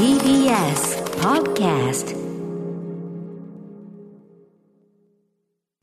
[0.00, 2.16] TBS Podcast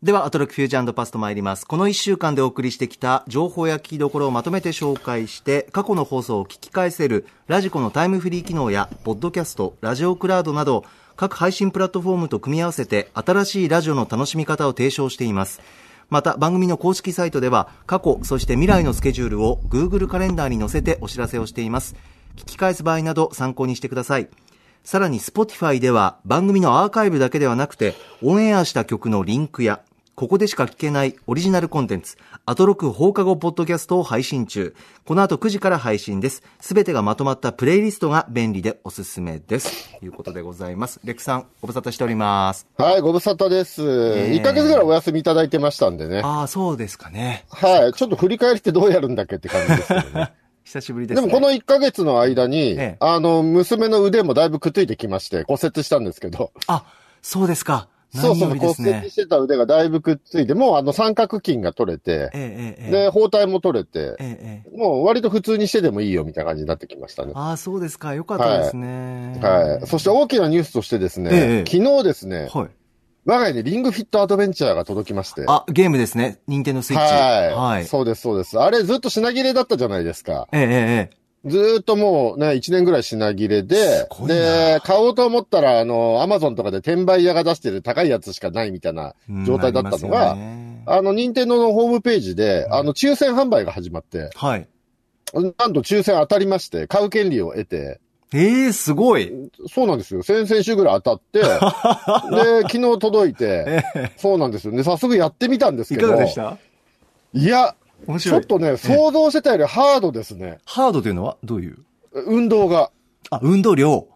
[0.01, 1.67] では、アトロックフュージョンパスト参ります。
[1.67, 10.83] この1週間でお送りしてきた情報や聞きどころをまとめて紹介して、過去の放送を聞き返せるラジコのタイムフリー機能や、ポッドキャスト、ラジオクラウドなど、
[11.15, 15.61] 各配信プラットフォームと組み合わせて、新しいラジオの楽しみ方を提唱しています。
[16.09, 21.95] また、番組の公式サイトでは、過去、そして未来のスケジュールを Google カレンダーに載せてお知らせをしています。
[22.37, 24.29] 聞き返す場合など参考にしてください。
[24.83, 29.81] さらに Spotify では番組のアーカイブだけではなくて、オンエアした曲のリンクや、
[30.15, 34.73] ここでしか聞けないオリジナルコンテンツ、アトロク放課後ポッドキャストを配信中。
[35.05, 36.41] この後9時から配信です。
[36.61, 39.99] すべてがまとまったプレイリストが便利でおすすめです。
[39.99, 41.01] ということでございます。
[41.03, 42.65] レックさん、ご無沙汰しております。
[42.77, 43.83] はい、ご無沙汰です。
[43.83, 46.21] え1ヶ月ぐらいお休みいただいてましたんでね。
[46.23, 47.45] ああ、そうですかね。
[47.51, 50.33] はい、ちょっと振り返りってどうやるんだっけって感じですけどね。
[50.67, 51.27] 久しぶりですね。
[51.27, 56.51] でもこの1ヶ月の間に、ええあの、娘の腕もだいぶくっついてきまして、骨折したんですけど。
[56.67, 56.83] あ、
[57.21, 57.87] そうですか。
[58.13, 59.09] そうそう、何よりですね骨折。
[59.09, 64.17] してた腕がだいぶくっついて、もうあの三角筋が取れて、えで、包帯も取れて、
[64.75, 67.31] もう割と普通にしてでもいいよみたいな感じになってきましたね。
[67.33, 68.13] ああ、そうですか。
[68.13, 69.39] よかったですね。
[69.41, 69.87] はい。
[69.87, 72.69] そして大きなニュースとしてですね、ええ昨日ですね、はい。
[73.27, 75.43] 我が家にリングフィットアドベンチャーが届きまして。
[75.49, 76.39] あ、ゲームですね。
[76.47, 77.13] ニンテンドスイッチ。
[77.13, 77.53] はい。
[77.53, 77.85] はい。
[77.85, 78.57] そうです、そうです。
[78.57, 80.47] あれずっと品切れだったじゃないですか。
[80.53, 89.13] ええええええずーっともうね、1年ぐらい品切れでで、買おうと思ったら、あの、アマゾンとかで転売屋が出してる高いやつしかないみたいな
[89.45, 94.67] 状態だったのうんあの、任天堂のホームページで、あの、抽選販売が始まって、はい。
[95.33, 97.99] なんと抽選当たりまして、買う権利を得て、
[98.33, 99.31] ええすごい。
[99.69, 100.21] そうなんですよ。
[100.23, 101.47] 先々週ぐらい当たって、 で、
[102.63, 103.83] 昨日届いて、
[104.17, 104.73] そうなんですよ。
[104.73, 106.57] で、早速やってみたんですいけど、かがでした？
[107.33, 107.75] いや。
[108.19, 110.59] ちょっとね、想像してたよりハードですね。
[110.65, 111.77] ハードというのはどういう？
[112.13, 112.91] 運動が。
[113.31, 114.07] あ、運動量。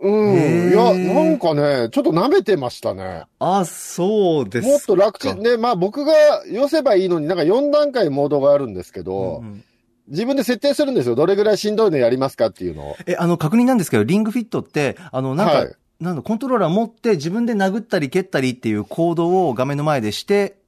[0.00, 0.70] うん。
[0.70, 3.24] いや、なんかね、ちょっと舐めてましたね。
[3.38, 4.68] あ、そうですか。
[4.68, 5.40] もっと楽ちん。
[5.42, 6.12] ね、まあ僕が
[6.50, 9.64] 寄せばいいのになんか4段階モードがあるんですけど、うんうん
[10.08, 11.14] 自分で設定するんですよ。
[11.14, 12.96] どれぐらいしんどいのやりますかっていうのを。
[13.06, 20.58] え、あの、確認なんですけど、リングフィットって、あの、なんか、はいなんだ、コントローラー持って自分で殴ったり蹴ったりっていう行動を画面の前でして、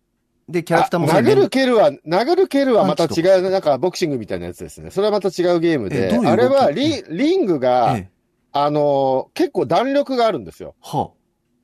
[0.49, 4.91] で、キャラクターも殴る蹴るは、殴る蹴るはまた違う、なんかボクシングみたいなやつですね。
[4.91, 8.11] それはまた違うゲームで、ういうあれはリリングが、ええ、
[8.53, 10.75] あのー結構弾力があるんですよ。
[10.83, 11.13] は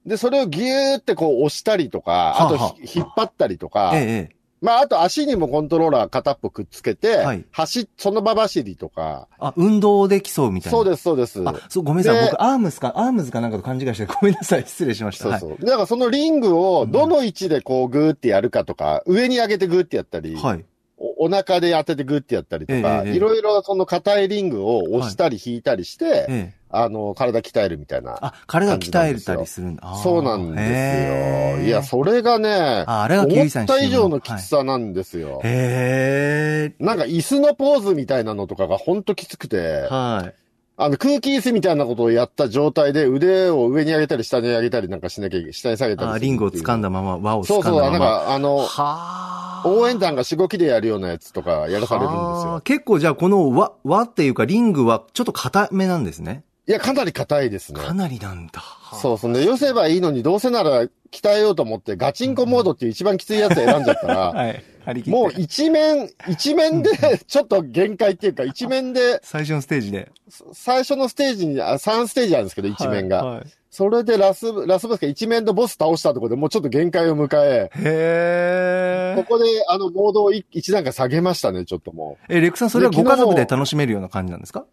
[0.07, 4.36] で、それをギューってこう押したりとか、あとはあはひ引っ張ったりとか、ええ。
[4.63, 10.79] まあ、あと足にもコントローラー片っぽくっつけて、はい走っ、その場走りとか、あ、運動で競うみたいな。
[10.79, 11.43] そうです、そうです。
[11.47, 12.25] あ、そう、ごめんなさい。
[12.25, 14.63] で僕、アームスか、アームズかなんかと勘違いして、ごめんなさい。
[14.67, 15.39] 失礼しました。
[15.39, 15.67] そうそう。
[15.67, 20.43] だからそのリングをどの位置でこうグーってやるかとか、上に上げてグーってやったり、はい。
[20.43, 20.65] はい。
[20.99, 26.66] おお腹で当ててグーってやったりとか、ええええいろいろその硬いリングを押したり引いたりして、ええ。
[26.83, 28.19] あの、体鍛えるみたいな。
[28.21, 29.97] あ、体を鍛えたりするんだ。
[30.03, 31.67] そうなんですよ。
[31.67, 35.41] いや、それがね、ああれが思った以上のきつさなんですよ。
[35.45, 36.85] へえ。
[36.85, 40.35] なんか椅子のポーズみたいなのとかがほんときつくて、はい。
[40.79, 47.79] あの空気椅子みたいなことをやった状態で腕を上に上げたり下に上げたりなんかしなきゃ、下に下げたりするあリングを掴んだまま、輪を掴んだまま。
[47.79, 49.63] そうそう、なんかあの、はあ。
[49.65, 52.61] 応援団がしごきでやるようなやつとかやらされるんですはあよ。
[52.61, 56.45] 結構じゃあこの輪、輪っていうかリングはちょっと硬めなんですね。
[56.69, 57.81] いや、かなり硬いですね。
[57.81, 58.63] かなりなんだ。
[59.01, 59.45] そうそうね。
[59.45, 60.83] 寄せばいいのに、どうせなら
[61.13, 64.63] 鍛えようと思って、ガチンコモードっていう一番きついやつ選んじゃったら、 はい。
[65.07, 66.91] もう一面、一面で、
[67.27, 70.11] ちょっと限界っていうか、一面で、最初のステージで。
[70.53, 73.25] 最初のステージに、あ3ステージあるんですけど、一面が。
[73.25, 79.23] はいはいそれでラス、ラスボスが一面のボス倒したところでもうちょっと限界を迎え、へえ。
[79.23, 82.33] ここであのモードを一一段階下げましたね、ちょっともう。
[82.33, 84.65] え、レックさんそれはでご家族で楽しめるような感じなんですか？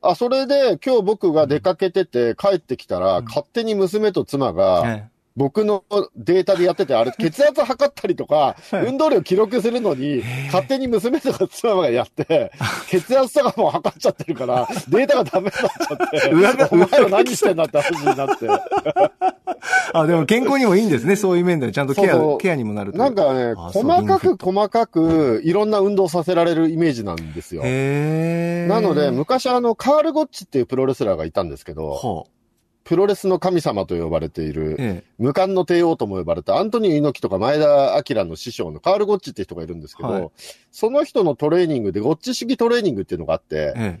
[0.00, 3.24] あ、それで今日僕が出かけてて帰ってきたら、うん。
[3.24, 5.84] 勝手に娘と妻が、え僕の
[6.16, 8.86] データでやってて、あれ、 血圧測ったりとか、はい。
[8.86, 12.50] 運動量記録するのに、勝手に娘とか妻がやって、
[12.90, 18.48] 血圧とかも測っちゃってるから、データがダメになっちゃって、お前は何してんだって話になって。
[19.94, 21.14] あ、でも健康にもいいんですね。
[21.14, 21.72] そういう面では。
[21.72, 22.38] ちゃんとケア、そうそう。
[22.38, 27.62] ケアにもなるなんかね、細かく細かく、いろんな運動させられるイメージなんですよ。
[27.62, 32.37] なので、昔あの、カール・ゴッチっていうプロレスラーがいたんですけど、はあ、
[32.88, 40.30] プロレスの神様と呼ばれている、え無冠の帝王とも呼ばれたアントニオ猪木とか前田明の師匠のカール・ゴッチって人がいるんですけど、はい
[40.72, 44.00] その人のトレーニングでゴッチ主義トレーニングっていうのがあって、え。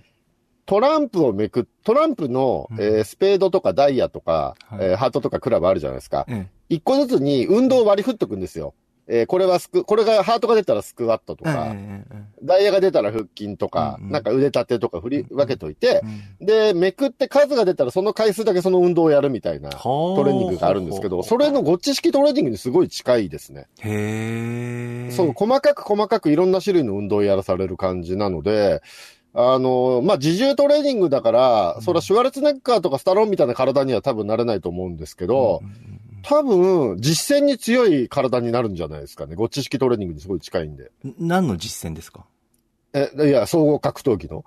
[0.64, 6.24] トランプをめくっ、トランプの、うんえースペードとかダイヤとか、はいえーハートとかクラブあるじゃないですか。
[6.26, 6.34] え。
[6.34, 8.72] え一個ずつに運動を割り振っとくんですよ。
[9.10, 14.12] えーこれはスク、これがハートが出たらスクワットとええか、ダイヤが出たら腹筋とか、うんうん。
[14.12, 16.06] なんか腕立てとか振り分けといてえ、
[16.40, 16.46] うん。
[16.46, 23.66] で、めくって数が出たらその回数だけその運動をやるみたいなトトレーニングがあるんですけど、それのゴッチ式トレーニングにすごい近いですね。
[23.80, 25.10] へえ。
[25.10, 28.82] そう、細かく細かくいろんな種類の運動をやらされる感じなので、
[29.34, 39.34] あの、まあ、自重トレーニングだから、それはシュワルツェネッガーとかスタローンみたいな体には多分なれないと思うんですけど、うんうんうん多分、実践に強い体になるんじゃないですかね。
[39.34, 40.90] ゴッチ式トレーニングにすごい近いんで。
[41.18, 42.26] 何の実践ですか？
[42.94, 44.44] え、いや、総合格闘技の。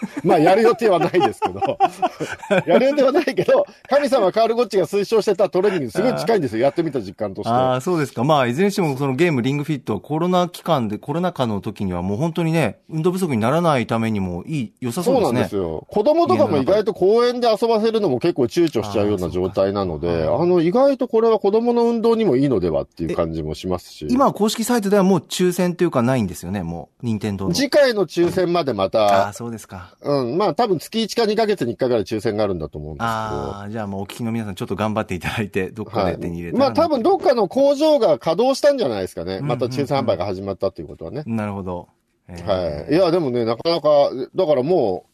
[0.24, 1.60] まあ、やる予定はないですけど。
[2.66, 6.62] やる予定はないけど、神様カール・ゴッチが推奨してたトレーニングにすごい近いんですよ。
[6.62, 7.50] やってみた実感として。
[7.50, 8.24] ああ、そうですか。
[8.24, 15.34] まあ、いずれにしても、そのゲームリングフィットはコロナ期間で、コロナ禍の時にはもう本当にね、運動不足にならないためにもいい、良さそそううですね。
[15.34, 15.86] なんですよ。
[15.88, 24.06] 子供とかも意外と公園で遊ばせるのも結構躊躇しちゃうような状態なので、あの、意外とこれは子供の運動にもいいのではっていう感じもしますし。
[24.10, 27.54] 今、公式サイトではもう抽選というかないんですよね、もう、任天堂の。
[27.54, 29.89] 次回の抽選までまあたあ、、そうですか。
[30.02, 33.10] うん、まあ多分月1か2ヶ月に1回ぐらい抽選があるんだと思うんですけど。
[33.10, 39.36] ああ、じゃあもうお聞きの皆さんちょっと頑張っていただいて、どっかはいで手に入れたらまあ多分どっかの工場が稼働したんじゃないですかね。
[39.36, 41.22] うんまた抽選販売が始まったっていうことはね。
[41.26, 41.88] なるほど。
[42.28, 42.94] えーはい。
[42.94, 43.88] いや、でもね、なかなか、
[44.34, 45.06] だからも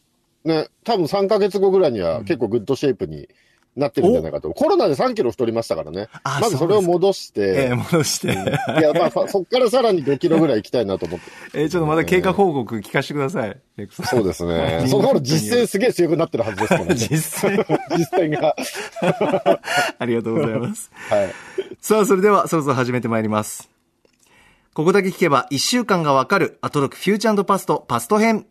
[0.45, 3.27] う、ね、多分3ヶ月後ぐらいには結構グッドシェイプに
[3.77, 4.51] なってるんじゃないかと。
[4.53, 6.07] コロナで3キロ太りましたからね。
[6.23, 8.27] あまずそれを戻しえーて、戻して。
[8.27, 8.31] い
[8.81, 11.25] や、まあ、そそっからさらに5キロぐらい行きたいなと思って。
[11.53, 13.57] えーちょっとまた経過報告聞かせてください。
[13.91, 14.85] そうですね。
[14.89, 16.95] その頃実践すげえ強くなってるはずですからね。
[16.95, 17.77] 実践。
[17.97, 18.55] 実践が。
[19.99, 20.91] ありがとうございます。
[21.09, 21.33] はい。
[21.79, 23.69] さあ、それではそろそろ始めてまいります。
[24.73, 28.45] ここだけ聞けば1週間がわかるアトロクフューチャーパストパスト編。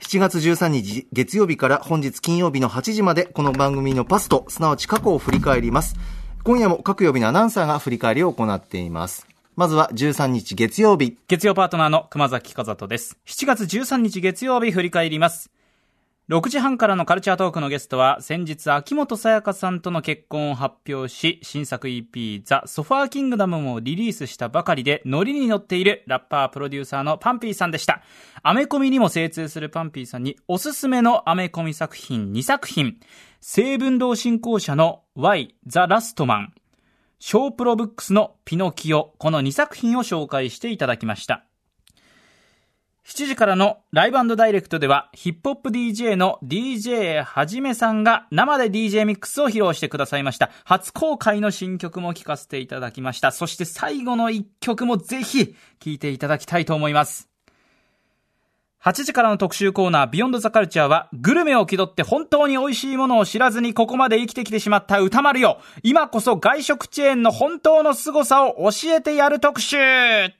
[0.00, 5.94] 7月13日月曜日から本日金曜日の8時までこの番組のパスと、すなわち過去を振り返ります。
[6.42, 9.28] 今夜も各曜日のアナウンサーが振り返りを行っています。
[9.56, 11.18] まずは13日月曜日。
[11.28, 13.18] 月曜パートナーの熊崎和人です。
[13.26, 15.50] 7月13日月曜日振り返ります。
[16.30, 28.02] 6時半からのカルチャートークのゲストは、先日、秋元さやかさんとの結婚を発表し、新作 EP、ザ・ソファーキングダムもリリースしたばかりで、ノリに乗っているラッパープロデューサーのパンピーさんでした。
[28.44, 33.00] アメコミにも精通するパンピーさんに、おすすめのアメコミ作品2作品、
[33.40, 36.54] 成文堂進行者の Y、ザ・ラストマン、
[37.18, 41.44] ショープロブックスのピノキオ、この2作品を紹介していただきました。
[43.10, 50.48] 7時からのライブダイレクトでは、ヒップホップ DJ の DJ はじめさんが生で DJ ミックスを披露してくださいました。
[50.64, 53.32] 初公開の新曲も聴かせていただきました。
[53.32, 57.28] そして最後の1曲もぜひ聴いていただきたいと思います。
[58.84, 65.60] 8時からの特集コーナー、ビヨンドザカルチャーは、グルメを気取って本当に美味しいものを知らずにここまで生きてきてしまった歌丸よ。
[65.82, 69.76] 今こそ外食チェーンの本当の凄さを教えてやる特集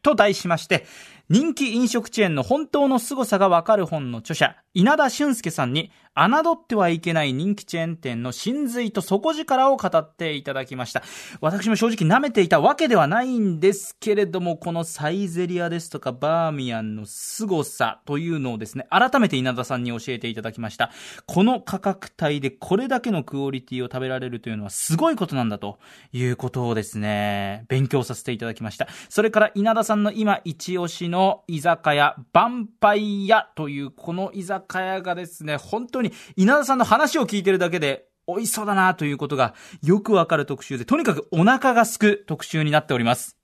[0.03, 0.87] と題しまして、
[1.31, 11.03] 人気飲食チェーンの本当の凄さがわかる本の著者、稲田俊介さんに、侮ってはいけない人気チェーン店の真髄と底力を語っていただきました。
[11.41, 20.91] 私も正直舐めていたわけではないんですけれども、このサイゼリアですとかバーミヤンの凄さというのをですね、改めて稲田さんに教えていただきました。
[21.27, 25.79] この価格帯でこれだけのクオリティを食べられるというのはすごいことなんだと
[26.13, 28.89] いうことをですね、勉強させていただきました。
[29.09, 43.37] それから稲田さんの今一押しの居酒屋、バンパイヤというこの居酒屋がですね、本当に稲田さんの話を聞いてるだけで美味しそうだなということがよくわかる特集で、とにかくお腹がすく特集になっております。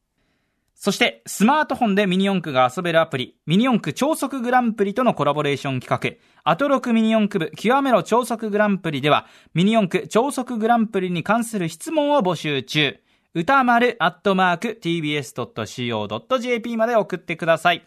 [0.78, 12.98] そして、スマートフォンでミニ四駆が遊べるアプリ、ミニ四駆超速グランプリとのコラボレーション企画、アトロクミニ四駆部極めろ超速グランプリでは、ミニ四駆超速グランプリに関する質問を募集中。
[13.32, 17.86] 歌丸アットマーク tbs.co.jp まで送ってください。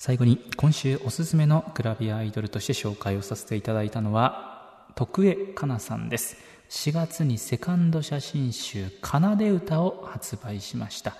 [0.00, 6.36] 最後に今週おすすめのグラビアアイドルとして紹介をさせていただいたのは徳江かなさんです。
[6.70, 11.16] 4月にセカンド写真集「奏で歌」を発売しました。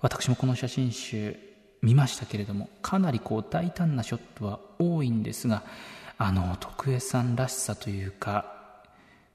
[0.00, 1.38] 私もこの写真集
[1.82, 5.62] 見ましたけれどもかなりこう大胆なショットは多いんですが
[6.16, 8.82] あの徳江さんらしさというか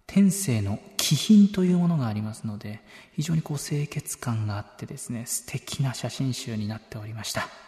[0.08, 7.62] 天性の気品というものがありますので非常にこう清潔感があってですね素敵な写真集になっておりました。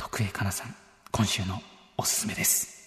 [0.00, 0.74] 徳江かなさん
[1.12, 1.60] 今週の
[1.98, 2.80] おすすめです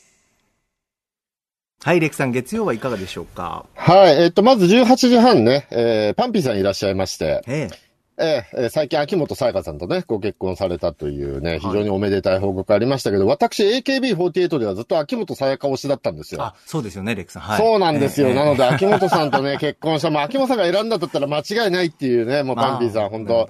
[1.84, 3.68] はい、レクさん、月曜はいかがでしょうか？
[3.76, 4.24] はい。
[4.24, 7.84] えっと、まず18時半ね、えー、パンピーさんいらっしゃいまして、ええ
[8.18, 16.42] ええー最近秋元さやかさんとね、ご結婚されたというね、非常におめでたい報告ありましたけど、私 AKB48 ではずっと秋元さやか推しだったんですよ。
[16.42, 17.42] あ、そうですよね、レックさん。
[17.44, 17.58] はい。
[17.58, 18.28] そうなんですよ。
[18.28, 20.10] ええなので、秋元さんとね、 結婚した。
[20.10, 23.50] もう秋元さんが選んだんだったら間違いないっていうね、もうパンピーさん、本当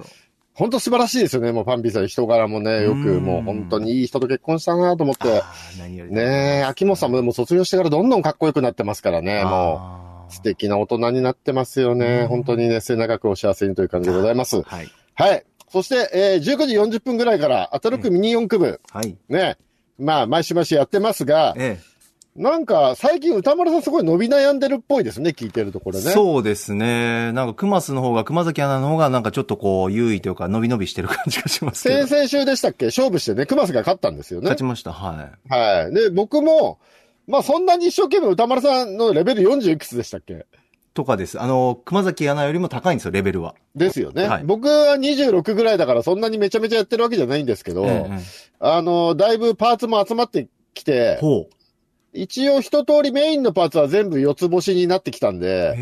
[0.56, 1.52] 本当素晴らしいですよね。
[1.52, 5.40] もうパンピーさん、人柄もね、よく、うんもう本当にいい人と結婚したなと思って。
[5.40, 12.22] あー何よりねえ、秋元さんもでも卒業してからどんどんかっこよくなってますからね、もう素敵な大人になってますよね。
[12.22, 14.62] うん本当にね、末永くお幸せにという感じでございます。
[14.62, 14.90] はい。
[15.16, 15.44] はい。
[15.70, 19.18] そして、えー、19時40分ぐらいから、アトロックミニ四駆部、はい。
[19.30, 19.58] ね、
[19.98, 21.80] まあ、毎週毎週やってますが、え
[22.36, 25.98] なんか、最近歌丸さんすごい伸び悩んでるっぽいですね、聞いてるとこえ。
[25.98, 26.12] ろね。
[26.12, 27.32] そうですね。
[27.32, 32.08] なんか、熊須の方が、熊崎アナの方が、なんかちょっとこう、優位というか、伸び伸びしてる感じがしますけど。
[32.08, 32.86] 先々週でしたっけ？
[32.88, 34.58] 勝負してね、熊瀬が勝ったんですよね勝。
[34.58, 34.92] ちました。
[34.92, 35.54] はい。
[35.54, 35.94] はい。
[35.94, 36.80] で、僕も、
[37.28, 40.48] まあそんなに一生懸命歌丸さんのレベル40いくつでしたっけ？
[40.96, 41.40] とかです。
[41.40, 43.54] あの、熊崎アナよりも高いんですよ、レベルは。
[43.76, 48.20] ですよね、はい僕は26ぐらいだからそんなにめちゃめちゃやってるわけじゃないんですけど、えええ
[48.60, 51.50] あの、だいぶパーツも集まってきてえ、ほう。
[52.14, 55.74] 一応一通りメインのパーツは全部四つ星になってきたんで、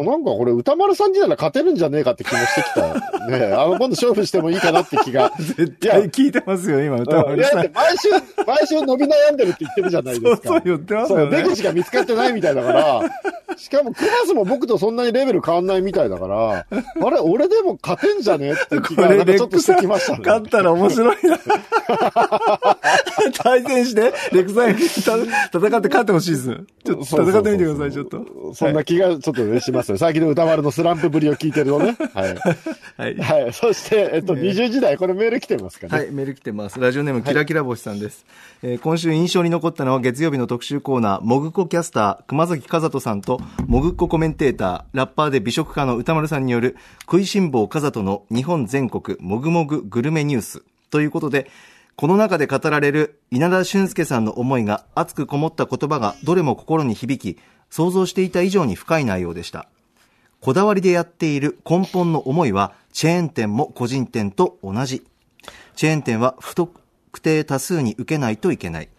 [0.00, 2.94] あなんかこれ歌丸さんになら勝てるんじゃねえかって気もしてきた。
[3.28, 5.32] ね あの、今度勝負してもいいかなって気が。
[5.38, 7.70] 絶対聞いてますよ、今、歌うんいや、丸さんだって。
[7.74, 8.08] 毎週、
[8.46, 10.48] 毎週伸び悩んでるって言ってるじゃないですか。
[10.48, 11.44] そうそう言ってますそう、よね出。
[11.44, 13.02] 口が見つかってないみたいだから、
[13.56, 20.18] しかもクラスも僕とそんなにレベル変わんないみたいだから、あれ、俺でも勝てんじゃねって気がなんかちょっとしてきましたね。
[20.24, 21.38] 勝ったら面白いな。
[23.42, 25.02] 対戦して、レクサイン戦っ
[25.52, 26.60] て勝ってほしいです。
[26.84, 28.54] ちょっと戦ってみてください、ちょっと。
[28.54, 29.98] そんな気がちょっとね、しますよ。
[29.98, 31.96] 最近の歌丸のスランプぶりを聞いてるのね。
[32.14, 32.36] はい。
[32.96, 33.16] はい。
[33.16, 33.52] はい。
[33.52, 35.98] そして、えっと、20時代、これメール来てますかね。
[35.98, 36.80] はい、メール来てます。
[36.80, 38.24] ラジオネーム、キラキラ星さんです。
[38.62, 50.62] えー今週印象に残ったのは月曜日の特集コーナー、もぐこキャスター、熊崎和人さんと、もぐっこコメンテーター、ラッパーで美食家の歌丸さんによる、食いしん坊和人の日本全国もぐもぐグルメニュース。
[50.90, 51.50] ということで、
[51.96, 59.68] この中で語られる稲田俊介さんの思いが熱くこもった言葉がどれも心に響き、想像していた以上に深い内容でした。
[60.44, 65.02] こだわりでやっている根本の思いは、チェーン店も個人店と同じ。
[65.74, 66.78] チェーン店は不特
[67.22, 68.90] 定多数に受けないといけない。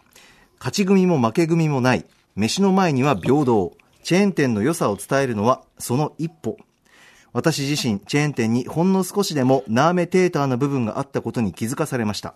[0.58, 2.04] 勝ち組も負け組もない。
[2.34, 3.76] 飯の前には平等。
[4.02, 6.56] チェーン店の良さを伝えるのはその一歩。
[7.32, 12.34] 私自身、チェーン店にほんの少しでもナーメテーターな部分があったことに気づかされました。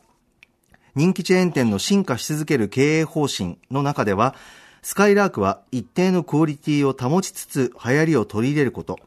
[0.95, 4.37] 人気チェーン店の進化し続ける経営方針の中では、
[4.83, 8.99] スカイラークは一定のクオリティを保ちつつ流行りを取り入れること、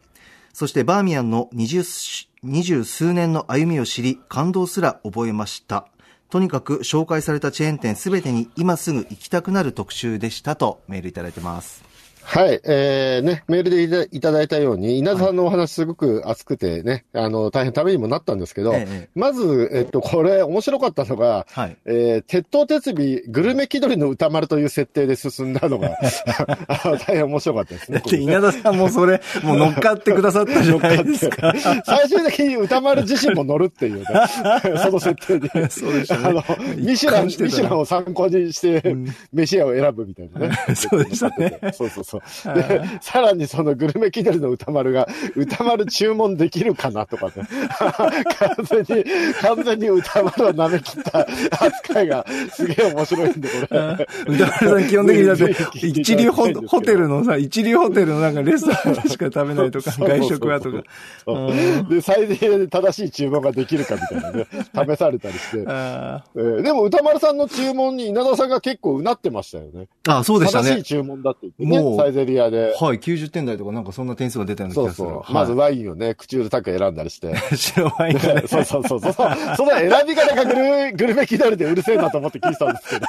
[0.54, 5.88] そしてバーミヤンの二十数年の歩みを知り感動すら覚えました。
[6.30, 11.93] とにかく紹介されたチェーン店すべてに今すぐ行きたくなる特集でしたとメールいただいてます。
[12.26, 21.78] はい、えー、ね、メールでいただいたように、稲田さんのお話すごく熱くてね、あの、大変ためにもなったんですけど、ええまず、えっと、これ面白かったのが、はい。
[21.86, 22.94] えー、鉄塔鉄尾、
[23.30, 25.92] グルメ気取りの歌丸という設定で進んだのが、
[27.06, 28.00] 大変面白かったですね。
[28.00, 31.54] だって稲田さんもそれ、もう乗っかってくださったじゃないですか。
[31.86, 34.06] 最終的に歌丸自身も乗るっていうね、
[34.82, 35.70] その設定に。
[35.70, 36.44] そうでしたねあの、
[36.78, 38.96] ミシュラン、ミシュランを参考にして、
[39.32, 40.58] 飯屋を選ぶみたいなね。
[40.76, 41.60] そうでしたね。
[41.74, 42.13] そうそうそう。
[42.20, 47.34] で、 さらにそのグルメ気取りの歌丸が、歌丸注文できるかなとかね。
[47.80, 49.06] 完全に、
[49.42, 51.28] 完全に歌丸を舐め切った
[51.66, 54.08] 扱いがすげえ面白いんで、これ。
[54.28, 55.56] 歌丸さん基本的にだって
[55.88, 60.84] 一流ホテルのさ、一流ホテルのなんかレストランでしか食べないとか、外食はとか。
[61.26, 64.48] そうで、最低で正しい注文ができるかみたいなね、
[64.96, 65.64] 試されたりして。
[65.68, 69.88] あえーでも歌丸さんの注文に稲田さんが結構うなってましたよね。
[70.04, 70.84] ーあ、そうでしたね正しい。
[70.84, 72.76] 注文だって言ってもうね、サイゼリアで。
[72.80, 75.08] はい、90点台とかなんかそんな点数が出たような気がする。
[75.08, 75.34] そう。
[75.34, 77.36] まずワインをね、口うるたく選んだりして。
[77.56, 78.44] 白ワインね。
[78.48, 79.14] そうそうそうそう。
[79.58, 83.08] その選び方がグルグルメ気取りでうるせえなと思って聞いたんですけど。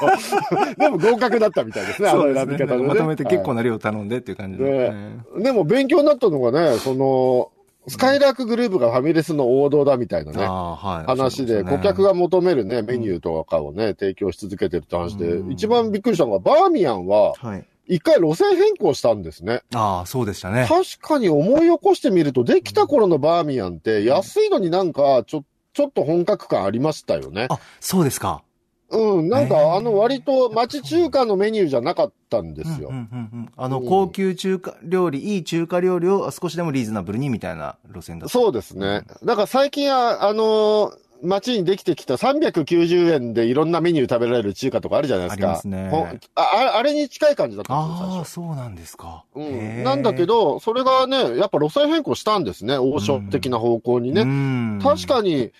[0.79, 2.35] でも合格だったみたいですね、あの。
[2.35, 4.93] 選び方で、まとめて結構な量頼んでっていう感じで。
[5.39, 7.51] でも勉強になったのがね、その、
[7.87, 10.39] スカイラークグループがファミレスの王道だみたいなね。
[10.47, 11.07] はい。
[11.07, 17.67] 話で、顧客が求めるね、メニューとかをね、提供し続けてるって話で、一番びっくりしたのが、バーミヤンは、はい。
[17.87, 19.63] 一回路線変更したんですね。
[19.75, 20.67] ああ、そうでしたね。
[20.69, 27.49] 確かに思い起こしてみると、できた頃のバーミヤンって、安いのになんか、ちょ、ちょっと本格感ありましたよね。
[27.51, 28.43] あ、そうですか。
[28.91, 32.95] うん、なんか、あの、割と町中華のメニューじゃなかったんですようん。
[32.95, 38.33] うんうんうんあの、うん高級中華料理、いい中華料理を少しでもリーズナブルにみたいな路線だった。
[38.33, 39.03] そうですね。
[39.25, 40.93] だから最近は、あの、
[41.25, 45.45] 街にできてきた390円でいろんなメニュー食べられる中華とかあるじゃないですか。
[45.45, 45.91] ありますね
[46.35, 48.31] あああれに近い感じだったんですよ、最ああ、初。
[48.31, 49.25] そうなんですか。
[49.35, 52.77] うん、なんだけ、ど、それがね、やっぱ路線変更したんですね。
[52.79, 54.25] 王将的な方向にね。
[54.25, 55.53] ね確かに、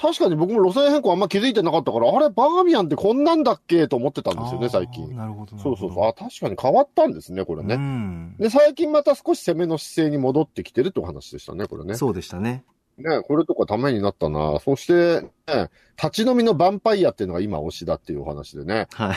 [0.00, 5.14] 確かに僕も路線変更あんま気づいてなかったから、あれ、バーミヤンってこんなんだっけと思ってたんですよね、最近。
[5.14, 5.58] なるほど。
[5.58, 6.06] そうそうそう。
[6.06, 7.76] あ、確かに変わったんですね、これね。
[7.76, 8.34] ね。
[8.38, 11.96] で、最近また少し攻めの姿勢に戻ってきてるってお話でしたね、これね。
[11.96, 12.64] そうでしたね。
[13.00, 14.60] ね、これとかためになったな。
[14.60, 18.88] そして、ね、立ち飲みのヴァンパイアっていうのが今推しだっていうお話でね。
[18.92, 19.16] はい。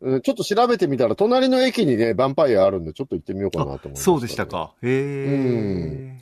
[0.00, 4.46] うんちょっと調べてみたら、隣の駅にね、ヴァンパイアあるんで、ちょっと行ってみようかなと思いまそうでした。
[4.46, 4.74] か。
[4.82, 6.20] へえ。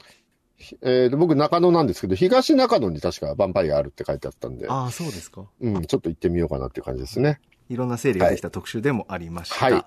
[0.80, 5.44] えーで僕、中野なんですけど、東中野に確かヴァンパイアあるって書いてあったんで、ああ、そうですか。
[5.60, 7.40] うん、ちょっと行ってみようかなっていう感じですね。
[7.68, 9.56] いろんな整理ができた特集でもありました。
[9.56, 9.84] はい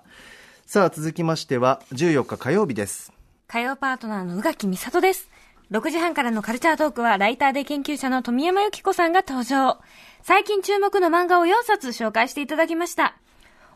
[0.66, 3.10] さあ、続きましては、14日火曜日です。
[3.46, 5.30] 火曜パートナーの宇垣美里です。
[5.70, 9.78] 6時半からのカルチャートークは、ライターで研究者の富山由紀子さんが登場。
[10.22, 13.18] 最近注目の漫画を4冊紹介していただきました。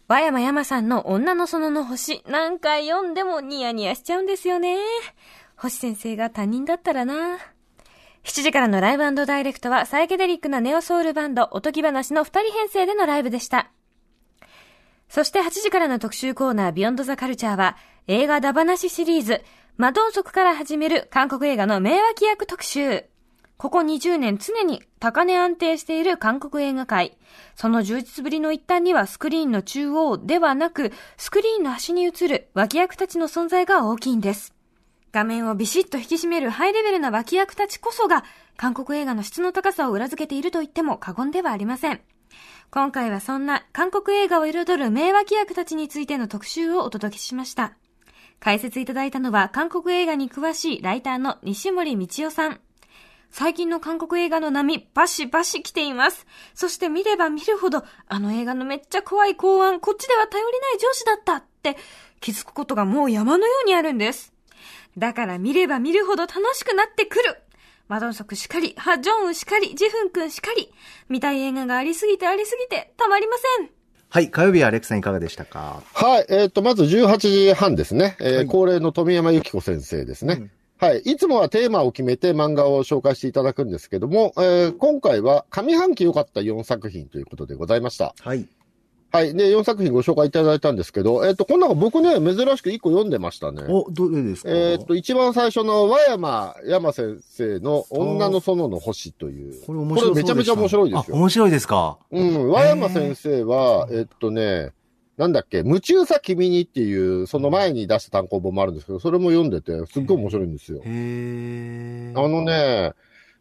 [0.09, 4.79] 和山山さんの女の園の星、何回読んでもニヤニヤしちゃうんですよね。
[5.57, 7.39] 星先生が他人だったらな。
[8.25, 13.71] 7時からのライブダイレクトは、サイケデリックなネオソウルバンド、おとぎ話の2人編成でのライブでした。
[15.13, 19.43] そして8時からの特集コーナービヨンドザカルチャーは映画ダバナシシリーズ
[19.79, 23.07] マドンソクから始める韓国映画の名脇役特集。
[23.57, 27.17] ここ20年常に高値安定している韓国映画界。
[27.57, 34.55] その充実ぶりの一端にはスクリーンの中央ではなくスクリーンの端に映る脇役たちの存在が大きいんです。
[35.11, 38.25] 画面をビシッと引き締めるハイレベルな脇役たちこそが
[38.59, 42.03] 韓国映画の質の高さを裏付けていると言っても過言ではありません。
[42.71, 47.73] 今回はそんな韓国映画を彩る名脇役たちについての特集をお届けしました。
[48.43, 52.61] 解説いただいたのは韓国映画に詳しいライターの西森道夫さん。
[53.31, 56.27] 最近の韓国映画の波、バシバシ来ています。
[56.53, 61.77] そして見れば見るほど、あの映画のめっちゃ怖い公安、こっちでは頼りない上司だったって
[62.21, 64.33] 気づくことがもう山のようにあるんです。
[64.99, 67.37] だから見れば見るほど楽しくなってくる
[67.87, 70.75] マドンソクしかり、ハ・ジョンウしかり、ジフン君しかり、
[71.09, 73.82] 見たい映画がありすぎてありすぎて、たまりません。
[74.13, 75.83] はい、火曜日はアレックさんいかがでしたか？
[75.95, 78.15] はい、えっ、と、まず18時半ですね。
[78.21, 80.51] えーはい恒例の富山由紀子先生ですね。
[80.79, 80.99] はい。
[80.99, 88.15] いつもはテーマを決めて漫画を紹介していただくんですけども、えー今回は上半期良かった4作品ということでございました。
[88.21, 88.47] はい。
[89.13, 89.35] はい。
[89.35, 93.63] で、4作品ご紹介いただいたんですけど、えっ、と、この中僕ね、珍しく1個読んでましたね。
[93.69, 94.51] お、どれですか？
[94.51, 99.63] えっ、と、一番最初の和山山先生の女の園の星という。
[99.67, 101.17] これ面白そうでしためちゃめちゃ面白いですあ、よ。
[101.17, 101.99] 面白いですか？
[102.11, 102.49] うん。
[102.51, 104.71] 和山先生は、えっとね、
[105.19, 110.81] なんだっけ、夢中さ君にっていう、その前に出した単行本もあるんですけど、それも読んでて、すっごい面白いんですよ。
[110.87, 112.19] へー。
[112.19, 112.93] あのね、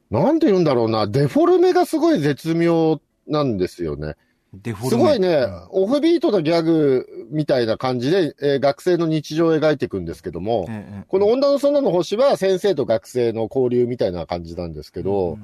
[0.10, 4.16] なんて言うんだろうな、デフォルメがすごい絶妙なんですよね。
[4.54, 5.04] デフォルメ。
[5.04, 15.44] すごいね、オフビートなギャグみたいな感じで、えー学生の日常を描いていくんですけども、ええこの女の園の星は先生と学生の交流みたいな感じなんですけど、うんうん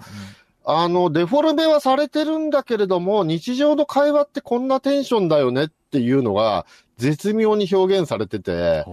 [0.70, 6.66] あの、デフォルメはされてるんだけれども、日常の会話ってこんなテンションだよねっていうのが、
[6.98, 8.84] 絶妙に表現されてて、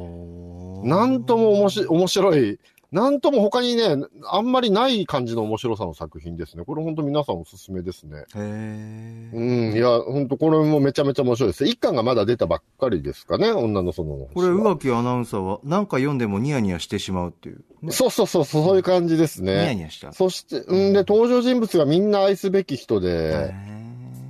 [0.84, 2.60] なんとも面白い、
[2.94, 3.96] なんとも他にね、
[4.30, 6.64] あんまりない感じの面白さの作品ですね。
[6.64, 8.18] これ本当皆さんおすすめですね。
[8.36, 11.66] へーうん、いや、本当これもめちゃめちゃ面白いです。
[11.66, 14.26] 一巻がまだ出たばっかりですかね、女の園の。
[14.32, 17.64] これ、宇垣アナウンサーは何回読んでもニヤニヤしてしまうっていう。
[17.82, 19.74] ねそうそうそう、そういう感じですニヤね。
[19.74, 20.12] ニヤしちゃう。
[20.12, 23.52] そして、うんで、登場人物がみんな愛すべき人で、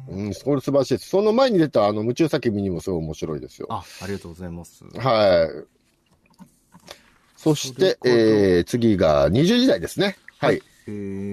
[0.08, 1.10] うん、これ素晴らしいです。
[1.10, 3.66] その前に出たあの、夢中叫びにもすごい面白いですよ。
[3.68, 4.84] あ、ありがとうございます。
[4.96, 5.73] はい。
[7.44, 10.16] そして、えー、次が20時代ですね。
[10.38, 10.62] はい。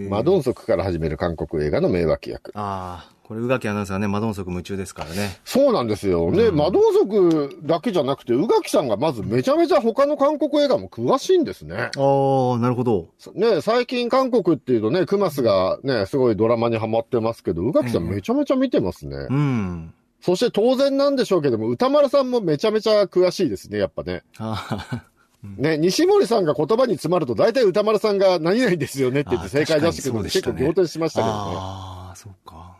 [0.10, 2.52] マドンソクから始める韓国映画の名脇役。
[2.54, 5.39] ああ、これ、宇垣アナウンサーはね、マドンソク夢中ですからね。
[5.45, 6.30] そうなんですよ。
[6.32, 11.76] ね、うんマドンソクだけじゃなくて、宇垣さんがまずめちゃめちゃ他の韓国映画も詳しいんですね。
[11.76, 13.08] ああ、なるほど。
[13.34, 19.15] ね、最近韓国っていうとね、クマスがね、すごいドラマにハマってますけど、宇垣さんめちゃめちゃ見てますね。
[19.30, 19.93] うん。
[20.21, 24.21] そして当然なんでしょうけども、歌丸さんもめちゃめちゃ詳しいですね、やっぱね。
[24.38, 25.04] ああ、
[25.43, 31.41] ね、西森さんが言葉に詰まると、大体歌丸さんが何々ですよねって言って正解出してくるので、結構仰天しましたけどね。
[31.58, 32.77] ああ、そうか。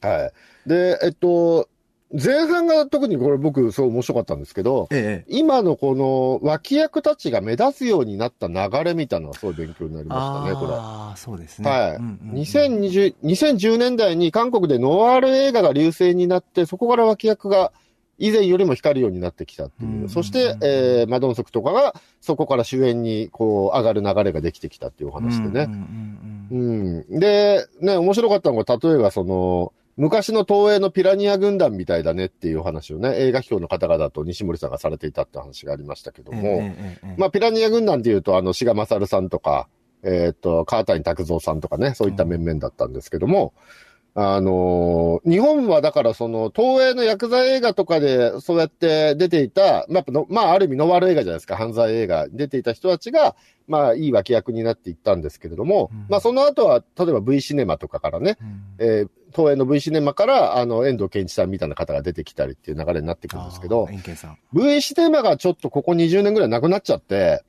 [0.00, 0.32] は
[0.66, 0.68] い。
[0.68, 1.68] で、えっと、
[2.12, 5.34] 前半が特にこれ僕、すごい面白かったんですけど、ええ。
[5.34, 10.74] 今のこの脇役たちが目立つようになった流れみたいなのはすごい勉強になりましたね、これ。
[10.74, 11.70] ああ、そうですね。
[11.70, 11.96] はい。
[11.96, 17.72] うんうんうん2020 2010年代に韓国でノワール映画が流星になって、そこから脇役が
[18.22, 20.02] 以前よりも光るようになってきたっていう。
[20.02, 25.64] うんそして、えー、マドンソクとかが、そこから主演に、こう、上がる流れができてきたっていうお話でね。
[25.64, 27.18] うんうんうん。
[27.18, 36.74] で、ね、面白かったのが、例えばその、昔の東映のピラニア軍団みたいだねっていうお話をね、映画批評の方々と西森さんがされていたって話がありましたけども、うん
[37.18, 39.68] まあ、ピラニア軍団っていうと、あの、志賀勝さんとか、
[40.04, 43.52] えっ、と、川谷拓三さんとかね、そういった面々だったんですけども、
[44.14, 53.36] あのー日本はだからその、東映の薬剤映画とかで、そうやって出ていた、まあまあ、ある意味ノワール映画じゃないですか、犯罪映画、出ていた人たちが、
[53.68, 56.06] まあ、いい脇役になっていったんですけれども、うん。
[56.08, 58.62] まあ、その後は、例えば V シネマとかからね、うん。
[58.78, 63.86] えー東映の V シネマから、あの、遠藤健一さんみたいな方が出てきたりっていう流れになってくるんですけど。
[64.52, 67.42] V シネマがちょっとここ20年ぐらいなくなっちゃって、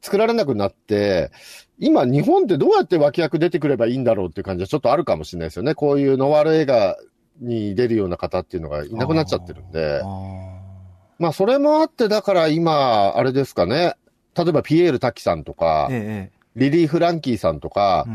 [0.00, 1.30] 作られなくなって、
[1.78, 5.74] 今日本ってどうやって脇役出てくればいいんだろうっていう感じはちょっとあるかもしれないですよね。
[5.74, 6.96] こういうノワール映画
[7.40, 10.02] に出るような方っていうのがいなくなっちゃってるんで
[11.18, 13.94] まあそれもあって、だから今、あれですかね。
[14.36, 18.06] 例えばピエール滝さんとか、ええリリー・フランキーさんとか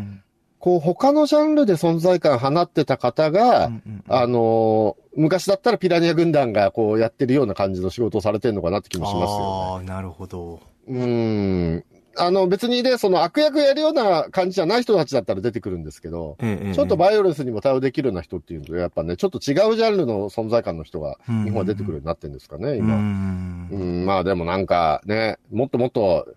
[0.59, 9.45] こう他のジャンルで存在感放ってた方が、うんうんあのー昔だったらピラニア軍団がこうやってるような感じの仕事をされてるのかなって気もしますよね。
[9.45, 10.59] ああ、なるほど。
[10.87, 11.85] うーん。
[12.17, 16.37] あの、別にね、その悪役やるような感じじゃない人たちだったら出てくるんですけど、
[16.73, 22.95] ちょっとバイオレンスにも対応できるような人っていうのは、やっぱね、ちょっと違うジャンルの存在感の人が、うん日本は出てくるようになってるんですかね、う今。
[22.95, 26.33] んうん、まあでもなんかね、もっともっと、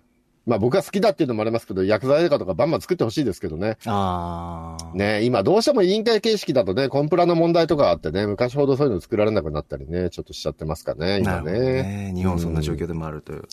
[0.48, 3.76] まあ僕が好きだっていうのもありますけど、薬剤映画とかバンバン作ってほしいですけどね。
[3.84, 4.96] ああ。
[4.96, 11.82] ね、今どうしても委員会形式だとね、コンプラの問題とかあってね、昔ほどそういうの作られなくなったりね、ちょっとしちゃってますかね、今ね。
[11.82, 12.12] ね。
[12.14, 13.44] 日本そんな状況でもあるという。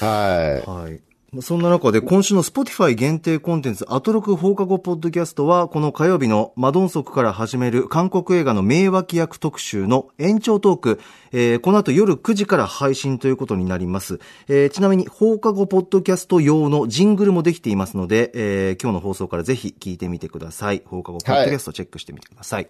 [0.00, 0.68] はい。
[0.68, 1.00] はい。
[1.40, 11.00] そんな中で今週の Spotify 限定コンテンツアトロク放課後ポッドキャストはこの火曜日のマドンソクから始める韓国映画の名脇役特集の延長トーク、
[11.32, 14.20] えーこの後夜9時から配信ということになります。
[14.46, 20.82] えーちなみに放課後ポッドキャスト用のジングルもできていますので、えー今日の放送からぜひ聞いてみてください。
[20.84, 22.68] 放課後ポッドキャストチェックしてみてください。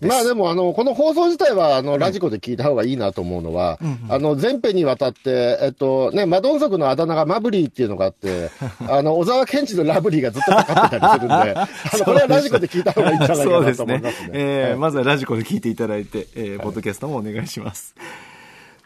[0.00, 8.50] まあでも、あの、この放送自体は、あの、ラジコで聞いた方がいいなと思うのは、あの、全編にわたって、えっと、ね、マドンソクのあだ名がマブリーっていうのがあって、
[8.88, 14.30] あの、小沢健二のラブリーがずっとかかってたりするんで、 あの、これはラジコで聞いた方がいいんじゃないかなと思いますね。
[14.32, 17.94] えーはいまずはラジコで聞いていただいて、えーポッドキャストもお願いします。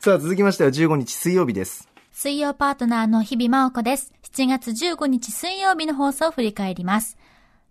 [0.00, 1.88] さあ、続きましては15日水曜日です。
[2.12, 4.12] 水曜パートナーの日々真央子です。
[4.32, 7.16] 7月15日水曜日の放送を振り返ります。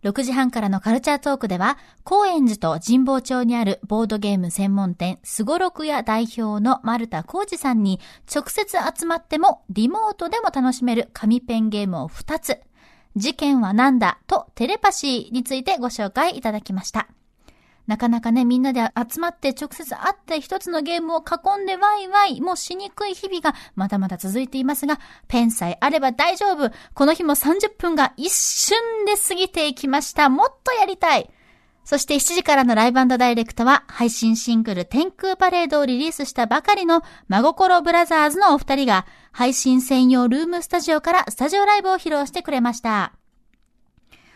[0.04, 8.00] 6時半からのカルチャートークでは、高円寺と神保町にあるボードゲーム専門店、すごろく屋代表の丸田浩二さんに、
[8.34, 12.60] 直接集まっても、リモートでも楽しめる紙ペンゲームを2つ。
[13.16, 17.08] 事件は何だとテレパシーについてご紹介いただきました。
[17.88, 26.72] なかなかね、みんなで集まって直接会って一つのゲームを囲んでワイワイもしにくい日々がまだまだ続いていますが、ペンさえあれば大丈夫。
[26.94, 30.28] この日も30分が一瞬で過ぎていきました。
[30.28, 31.30] もっとやりたい。
[31.86, 43.14] そして7時からのライブダイレクトは配信シングル天空パレードをリリースしたばかりの真心ブラザーズのお二人が配信専用ルームスタジオからスタジオライブを披露してくれました。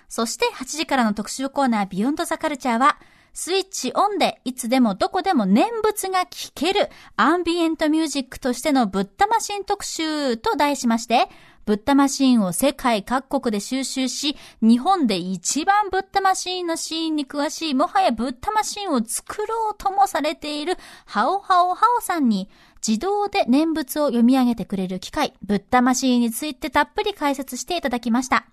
[0.08, 2.98] そして8時からの特集コーナービヨンドザカルチャーは、
[3.34, 11.30] スイッチオンでいつでもどこでも念仏が聴けるアンビエントミュージックとしてのブッダマシン特集と題しまして、
[11.66, 22.50] ブッダマシーンを世界各国で収集し、日本で一番ブッダマシーンのシーンに詳しい、もはやブッダマシーンを作ろうともされている、ハオハオハオさんに、
[22.86, 28.46] 自動で念仏を読み上げてくれる機械、ブッダマシーンについてたっぷり解説していただきました。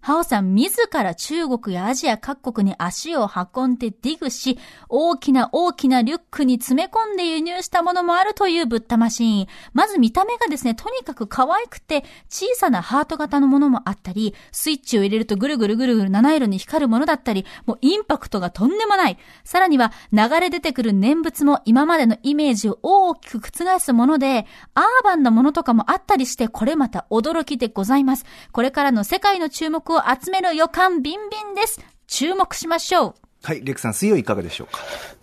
[0.00, 4.58] ハオさん自ら中国やアジア各国に足を運んでディグし、
[4.88, 9.46] 大きな大きなリュックに詰め込んで輸入したものもあるというブッダマシーン。
[9.72, 19.18] まず見た目がですね、とにかく可愛くて小さなハート型のものもあったり、スイッチを入れるとぐるぐるぐるぐる七色に光るものだったり、もうインパクトがとんでもない。
[19.44, 28.24] さらには流れ出てくる念仏も今までのイメージを大きく覆すもので、アーバンなものとかもあったりして、これまた驚きでございます。
[28.52, 31.80] これからの世界の注目を集める予感ビンビンです。
[32.06, 33.14] 注目しましょう。
[33.42, 34.66] はい、レクさん、水曜いかがでしょう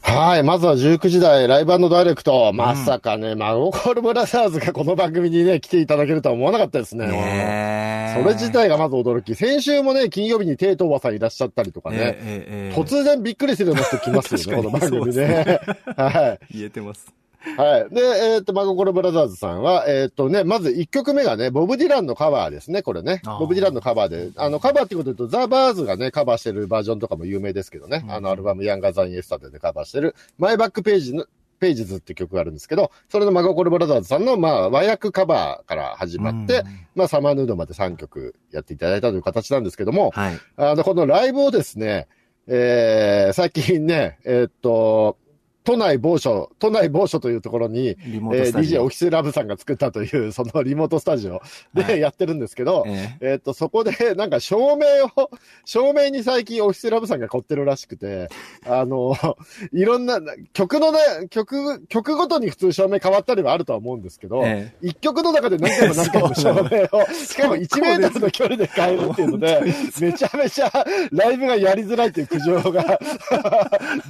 [0.02, 0.12] か？
[0.12, 0.44] はい。
[0.44, 2.54] まずは19時台、ライブダイレクト。
[2.54, 7.08] まさかね、マゴコールブラザーズがこの番組にね、来ていただけるとは思わなかったですね。
[7.08, 9.36] ねそれ自体がまず驚き。
[9.36, 11.98] 先週もね、金曜日にテイトーバさんいらっしゃったりとかね。
[12.00, 15.60] ええええ突然びっくりするような人来ますよね、 この番組ね。
[15.98, 16.58] はい。
[16.58, 17.14] 言えてます。
[17.58, 17.94] はい。
[17.94, 23.22] で、えっ、と、マゴコロブラザーズさんは、えっ、とね、まず1曲目がね、ボブ・ディランのカバーですね、これね。
[23.40, 31.26] ボブ・ディランのカバーで、あの、カバーってことで言うと、ザ・バーズがね、カバーしてるバージョンとかも有名ですけどね、あの、アルバム、ヤンガーザン・イエスタでカバーしてる、マイバックページの
[31.60, 40.40] ページズって曲があるんですけど、それの真心ブラザーズさんの、まあ、和訳カバーから始まって、うんまあ、サマーヌードまで3曲やっていただいたという形なんですけども、はい。
[40.58, 42.08] あの、このライブをですね、
[42.48, 45.18] えー、最近ね、えーっと、
[45.66, 48.86] 都内某所、都内某所というところに、リモーえートスタジ DJ オ。
[48.86, 51.42] オフィスラブさんが作ったという、 そのリモートスタジオは
[51.74, 52.02] でい。
[52.02, 53.34] やってるんですけど、ええ。
[53.34, 55.32] ーっと、そこで、なんか照明を、
[55.66, 58.30] 照明に最近オフィスラブさんが凝ってるらしくて、
[58.64, 59.16] あの、
[59.74, 60.22] いろんな、
[60.54, 61.00] 曲のね、
[61.32, 69.62] 曲、曲ごとに普通照明変わったりはあるとは思うんですけど、え一曲の中で何回も何回も 照明を、しかも1メートルの距離で変えるっていうので、
[70.00, 70.72] めちゃめちゃ
[71.12, 73.00] ライブがやりづらいっていう苦情が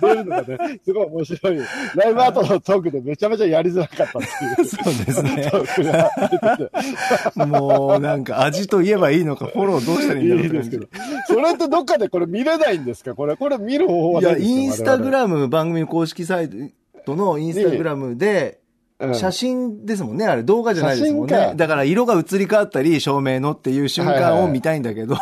[0.02, 1.45] 出るのがね、すごい面白い。
[1.96, 4.22] ライブ後のトークでめちゃめちゃやりづらかったっ
[4.56, 4.66] ていう。
[4.68, 5.50] そうですね。
[5.52, 10.88] トークがもう、なんか、味と言えばいいのか、フォローどうしたらいいんだろうですけど。
[11.28, 13.16] それってどっかでこれ見れないんですか？
[13.16, 14.60] これ、これ見る方法はいなや、いですか？
[14.62, 15.12] インスタグム。
[15.12, 16.50] ラム、番組公式サイ
[17.06, 18.65] トのインスタグラムで、うん
[19.14, 21.28] 写真ですもんね、あれ動画じゃないですもん。
[21.28, 25.18] ねだから色が移り変わったり、照明のっていう瞬間を見たいんだけど、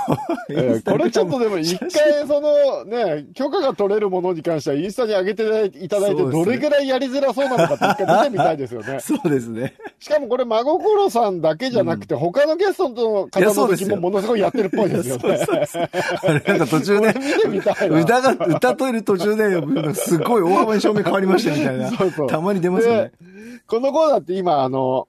[0.50, 1.90] えーこれちょっとでも一回
[2.28, 5.44] そのね、許可が取れるものに関してはインスタに上げて
[5.84, 9.00] いただいて、どれぐらいやりづらそうなのかって一回見てみたいですよね。
[9.02, 9.74] そうですね。
[10.00, 16.44] しかもこれ、真心さんだけじゃなくて、他のゲストの方の時もものすごいやってるっぽいですよね。
[16.46, 18.00] なんか途中で、見てみたいな。
[18.00, 21.92] 歌が、歌といる途中で、すっごい大幅に照明変わりましたみたいな。
[22.30, 23.34] たまに出ますよねで。
[23.74, 25.08] このコーナーって今、あの、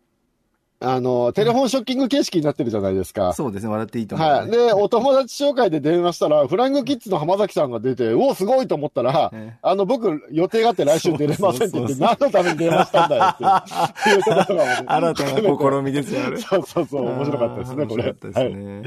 [0.80, 3.34] あの、テレフォンショッキング形式になってるじゃないですか。
[3.34, 4.50] そうですね、笑っていいと思う、はい。
[4.50, 16.36] で、 お友達紹介で電話したら、フライングキッズの浜崎さんが出て、おお、すごいと思ったら、ええあの、僕、予定があって来週出れませんって言って、何のために電話したんだよっていうところが、ね、 新たな試みですよ、あれ。
[16.38, 18.02] そうそうそう、面白かったですね、これ。
[18.02, 18.82] 面白かったですね。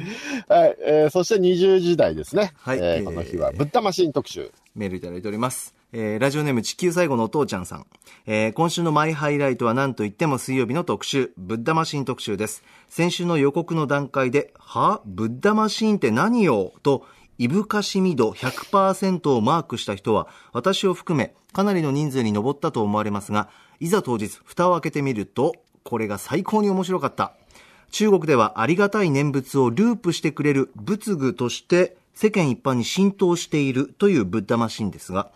[0.48, 0.62] はい。
[0.62, 0.78] はい。
[0.82, 2.52] えー、そして20時台ですね。
[2.62, 4.52] はいえーこの日は、ブッダマシン特集。
[4.76, 5.77] メールいただいております。
[5.93, 7.86] えーラジオネーム地球最後のお父ちゃんさん。
[8.26, 12.62] えー今週のマイハイライトは何と言っても水曜日の特集、ブッダマシン特集です。
[12.89, 15.02] 先週の予告の段階で、は？
[15.06, 16.73] ブッダマシンって何よ？
[16.84, 17.06] と、
[17.38, 23.47] いぶかしみ度100%をマークした人は、私を含め、かなりの人数に上ったと思われますが、
[23.80, 27.32] いざ当日、蓋を開けてみると、これが最高に面白かった。
[27.91, 35.32] 中国ではありがたい念仏をループしてくれる仏具として世間一般に浸透しているというブッダマシンですが、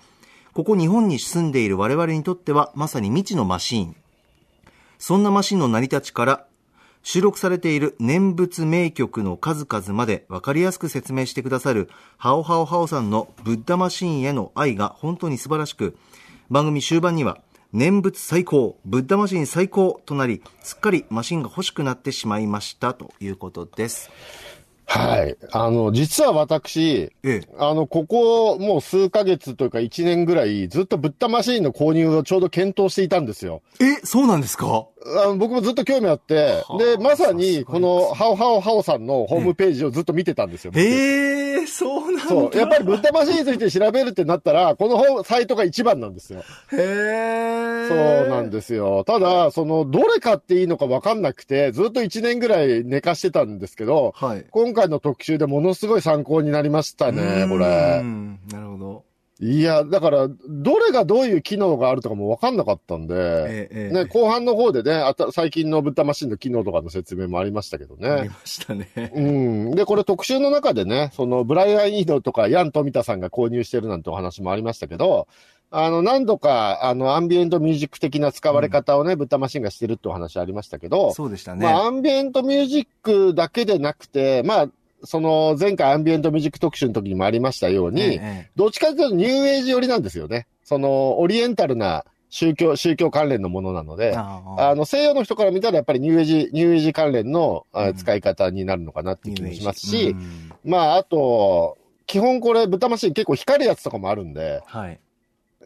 [0.53, 3.95] ここ日本に住んでいる我々にとってはまさに未知のマシーン。
[4.99, 6.45] そんなマシンの成り立ちから
[7.03, 15.97] 収録されている念仏名曲の数々まで分かりやすく説明してくださるハオハオハオさんのブッダマシンへの愛が本当に素晴らしく、
[16.49, 17.39] 番組終盤には
[17.73, 24.11] 念仏最高、ブッダマシン最高となり、すっかりマシンが欲しくなってしまいましたということです。
[24.99, 25.37] はい。
[25.51, 27.41] あの、実は私、ええ。
[27.57, 33.61] あの、ここ、もう数ヶ月というか1年ぐらい、ずっとブッダマシーンの購入をちょうど検討していたんですよ。
[33.79, 34.85] え、そうなんですか？
[35.03, 40.71] あの僕もずっと興味あって、で、まさに、この、ハオハオハオさんのホームページをずっと見てたんですよ。
[40.71, 42.21] 僕へえ、そうなんだ。
[42.29, 42.57] そう。
[42.57, 46.41] やっぱりブッダマシーンについて調べるってなったら、この本サイトが一番なんですよ。
[46.71, 47.87] へえ。
[47.87, 49.03] そうなんですよ。
[49.03, 54.45] ただ、その、どれ買っていいのか分かんなくて、ずっと1年ぐらい寝かしてたんですけど、はい。
[54.51, 58.01] 今回の特集でものすごい参考になりましたね、こうれ。
[58.01, 59.11] んなるほど。
[59.43, 63.91] いや、だから、どれがどういう機能があるとかも分かんなかったんで、ええ、ええ。
[63.91, 68.07] ね、後半の方でね、あた最近のブッダマシンの機能とかの説明もありましたけどね。
[68.07, 68.87] ありましたね。
[69.15, 69.71] うん。
[69.71, 75.27] で、これ特集の中でね、そのブライアン・イードとかヤン・トミタさんが購入してるなんてお話もありましたけど、
[75.71, 81.65] あの、何度か、あの、アンビエントミュージック的な使われ方をね、ブッダマシンがしてるってお話ありましたけど、そうでしたね。
[81.65, 84.69] まあ、アンビエントミュージックだけでなくて、まあ、
[85.03, 90.45] その、前回アンビエントミュージック特集の時にもありましたように、ええどっちかというとニューエイジ寄りなんですよね。
[90.65, 104.99] その、オリエンタルな宗教、宗教関連のものなので、あの、西洋の人から見たらやっぱりニューエイジ、ニューエイジ関連の、あうん使い方になるのかなって気もしますし、うんまあ、あと、基本これ、豚マシン結構光るやつとかもあるんで、はい。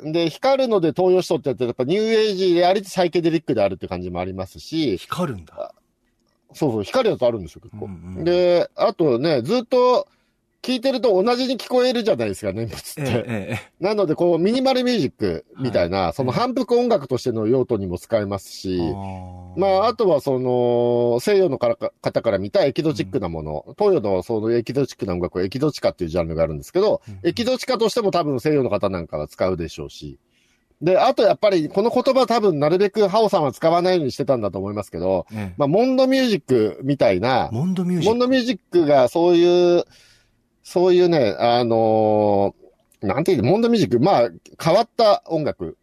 [0.04, 5.74] で、光るので東洋しとってやってやっぱニューエイジでありサイケデリックであるって感じもありますし、光るんだ。
[6.54, 7.86] そうそう、光るやつあるんですよ、結構。
[7.86, 10.08] うんうんで、あとね、ずっと
[10.66, 13.04] 聞いてると同じに聞こえるじゃないですか、念仏って。
[13.04, 18.80] ええええなので、こう、ミニマルミュージックみたいな、その反復音楽としての用途にも使えますし、
[19.56, 27.20] まあ、あとはその、西洋のからか方から見たエキゾチックなもの、東洋のそのエキゾチックな音楽はエキゾチカっていうジャンルがあるんですけど、うん。
[27.30, 30.18] エキゾチカとしても多分西洋の方なんかは使うでしょうし、
[30.82, 35.54] で、あとやっぱりこの言葉多分なるべくハオさんは使わないようにしてたんだと思いますけど、ええ。
[35.58, 38.10] まあ、モンドミュージックみたいな、モンドミュージック。
[38.10, 39.86] モンドミュージックがそういう、
[40.66, 42.66] そういうね、あのー
[43.06, 45.78] なんていうの、モンドミュージック、まあ、変わった音楽。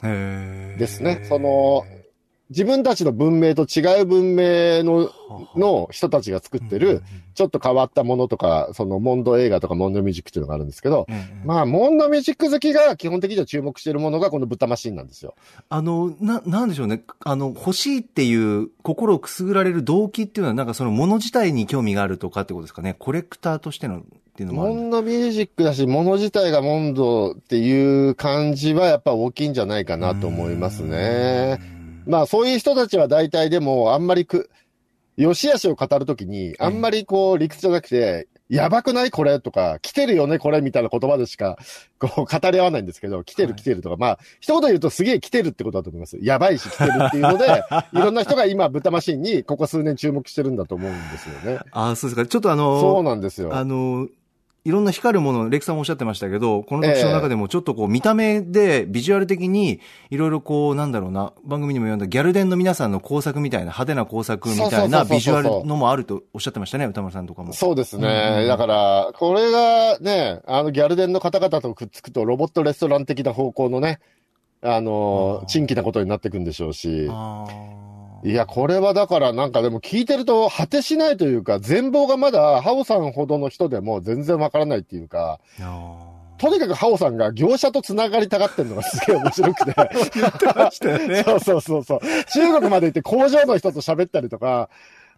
[0.00, 1.26] ですね。
[1.28, 1.84] その、
[2.54, 5.10] 自分たちの文明と違う文明の、
[5.56, 7.02] の人たちが作ってる、
[7.34, 11.08] ちょっと変わったものとか、そのモンド映画とかモンドミュージックっていうのがあるんですけど、
[11.44, 15.34] まあ、モンドミュージック好きが基本的には注目しているものがこの豚マシンなんですよ。
[15.68, 17.02] あの、な、なんでしょうね。
[17.24, 22.94] あの、欲しいっていう心をくすぐられる動機っていうのは、なんかそのもの自体に興味があるとかってことですかね。
[22.96, 24.02] コレクターとしてのっ
[24.36, 31.73] ていうのもあるモンドミュージックだし、もの自体がモンドっていう感じはやっぱ大きいんじゃないかなと思いますね。
[32.06, 34.50] まあそういう人たちは大体でもあんまりく、
[35.16, 41.56] 良し悪しを語るときに、あんまりこう理屈じゃなくて、やばくないこれとか、来てるよねこれみたいな言葉でしか、
[41.98, 46.18] こう語り合わないんですけど、来てる来てるとか、まあ、一言言うとすげえ来てるってことだと思います。
[46.20, 47.46] やばいし来てるっていうので、
[47.94, 51.60] いろんな人が今、豚マシンにここ数年注目してるんだと思うんですよね。
[51.70, 52.26] ああ、そうですか。
[52.26, 53.54] ちょっとあの、そうなんですよ。
[53.54, 54.08] あの、
[54.64, 67.52] いろんな光るもの、レクさんもおっしゃってましたけど、この特集の中でもちょっとこう見た目でビジュアル的にいろいろこうなんだろうな、番組にも読んだギャルデンの皆さんの工作みたいな派手な工作みたいなビジュアルのもあるとおっしゃってましたね、歌丸さんとかも。
[67.52, 68.38] そうですね。
[68.40, 74.00] うんだから、これがね、あの、ギャルデンの方々とくっつくと、ロボットレストラン的な方向のね、
[74.62, 77.06] あの珍奇なことになっていくんでしょうし。
[78.24, 85.40] あいや、これはだからなんかでも聞いてると果てしないというか、全貌がまだハオさんほどの人でも全然わからないっていうか、
[86.38, 89.74] とにかくハオさんが業者と繋がりたがってるのがすげえ面白くて。
[90.14, 91.22] 言ってましたよね。
[91.26, 92.00] そうそうそうそう。
[92.32, 94.68] 中国まで行って工場の人と喋ったりとか、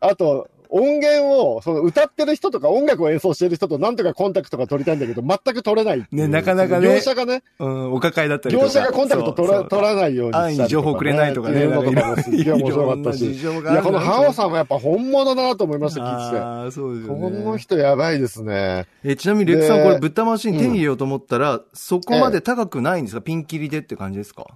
[0.01, 8.67] あと、音源を、その歌ってる人とか音楽を演奏してる人となんとかコンタクトが取りたいんだけど、全く取れないねなかなかね業者がね、うん、お抱えだったりとか。
[8.67, 13.33] 業者がコンタクト取ら取らないように安易に情報くれないとかねいうのとかもすっげえ面白かったし。
[13.33, 16.41] いや、このハオさんはやっぱ本物だなと思いました、聞いてて。
[16.43, 17.21] ああ、そうですよね。
[17.21, 18.87] この人やばいですね。
[19.05, 24.47] え、ちなみにレックさん、でこれ、ブッダマシン手に入れようと思ったら、そこまで高くないんですか、ピンキリでって感じですか？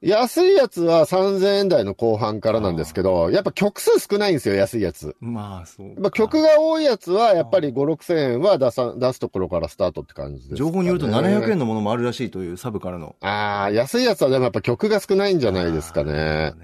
[0.00, 5.16] 安いやつは3000円台の後半からなんですけど、やっぱ曲数少ないんですよ、安いやつ。
[5.20, 6.00] まあ、そうか。
[6.02, 11.56] まあ、曲が多いやつは、やっぱり5、6000円は出さ、出すところからスタートって感じです、情報によると700円の。
[11.56, 13.16] のものもあるらしいというサブからの。
[13.22, 16.54] ああ、安いやつはでもやっぱ曲が少ないんじゃないですかね。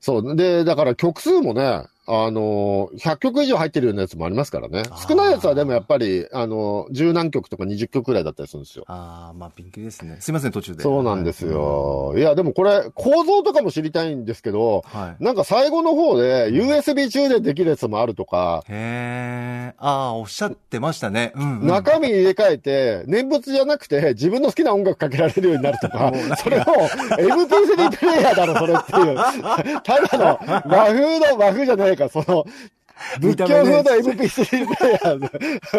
[0.00, 0.36] そう。
[0.36, 8.84] で、だから曲数もね、あのー、100曲以上入ってるようなやつもありますからね少ないやつはでもやっぱり、あのー、十何曲とか20曲くらいだったりするんですよ。
[8.86, 10.18] ああ、まあ、ピンキリですね。
[10.20, 10.82] すいません、途中で。
[10.82, 12.14] そうなんですよ。
[12.16, 15.00] いや、でもこれ、構造とかも知りたいんですけど、はい。
[15.00, 15.24] はい。
[15.24, 19.74] なんか最後の方で USB 充電できるやつもあるとか、へえ。
[19.78, 21.32] ああ、おっしゃってましたね。
[21.34, 21.66] うん、うん。
[21.66, 29.16] 中身入れ替えて、念仏じゃなくて自分の好きな音楽かけられるようになるとか、それを MP3 プレイヤーだろ、それっていう。
[29.82, 30.24] ただの
[30.66, 32.44] 和風の、和風じゃないか、その、
[33.18, 35.28] 仏教風の MP3 プレイヤーで。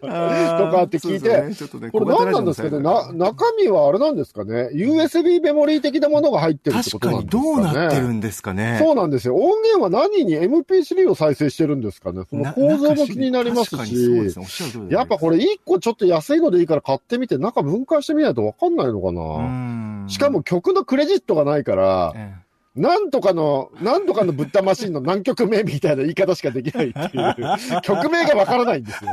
[0.00, 2.80] とかって聞いて、これ何なんですかね？
[2.80, 7.68] な、中身はあれなんですかね ?USB メモリー的なものが入ってるってこ確となんですかね？
[7.68, 8.78] かにどうなってるんですかね？
[8.82, 9.36] そうなんですよ。
[9.36, 12.22] 音源は何に MP3 を再生してるんですかね？
[12.28, 13.94] そのな構造も気になりますし。
[14.90, 19.20] やっぱこれ一個ちょっと安いのでいいから買ってみて、中分解してみないとわかんないのかうな。
[20.04, 20.06] ん。
[20.08, 22.34] しかも、曲のクレジットがないから、え
[22.76, 27.34] なんとかの、なんとかのブッダマシンの何曲目みたいな言い方しかできないっていう、
[27.82, 29.10] 曲名がわからないんですよ。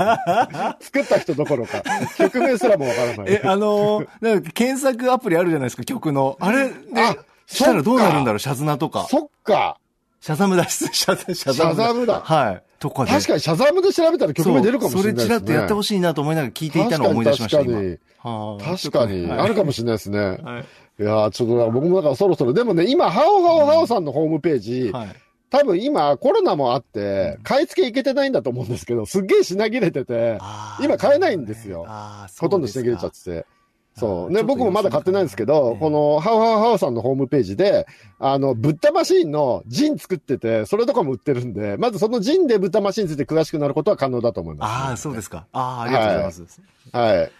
[0.79, 1.81] 作った人どころか、
[2.17, 3.25] 曲名すらもわからない。
[3.27, 6.37] え、あのーなんか検索アプリあるじゃないですか、曲の。
[6.39, 7.15] あれ、ねあ、
[7.47, 9.07] したらどうなるんだろうう、シャズナとか。
[9.09, 9.77] そっか。
[10.21, 12.63] シャザムだ、 シャザシャシャザムだはい。
[12.79, 13.11] とかで。
[13.11, 15.27] 確かにシャザムで調べたら曲名出るかもしれないですね。
[15.27, 17.73] それちらっとやってほしいなと思いながら聞いていたのを思い出しました、今。
[17.73, 17.97] 確かに。
[18.19, 19.31] はあ確かに。
[19.31, 20.19] あるかもしれないですね。
[20.19, 20.65] はい。
[20.99, 25.15] いやーちょっと僕もだからそろそろ、でもね、今、ハオハオハオさんのホームページ、はい。
[25.49, 30.39] 多分今コロナもあって、買い付けいけてないんだと思うんですけど、すっげえ品切れてて、
[30.81, 33.39] 今買えないんですよあーほとんど品切れちゃってて。
[33.39, 34.31] あそう。
[34.31, 37.87] ね、僕もまだ買ってないんですけど、様子見この、ハオハオハオさんのホームページで、
[38.19, 45.47] あの、ブッダマシーンのジン作ってて、それとかも売ってるんで、まずそのジンでブッダマシーンについて詳しくなることは可能だと思います、ああ、そうですか。
[45.53, 46.61] ああ、ありがとうございます。
[46.91, 47.31] はい。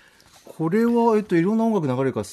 [0.57, 2.25] これは、えっと、いろんな音楽流れるから、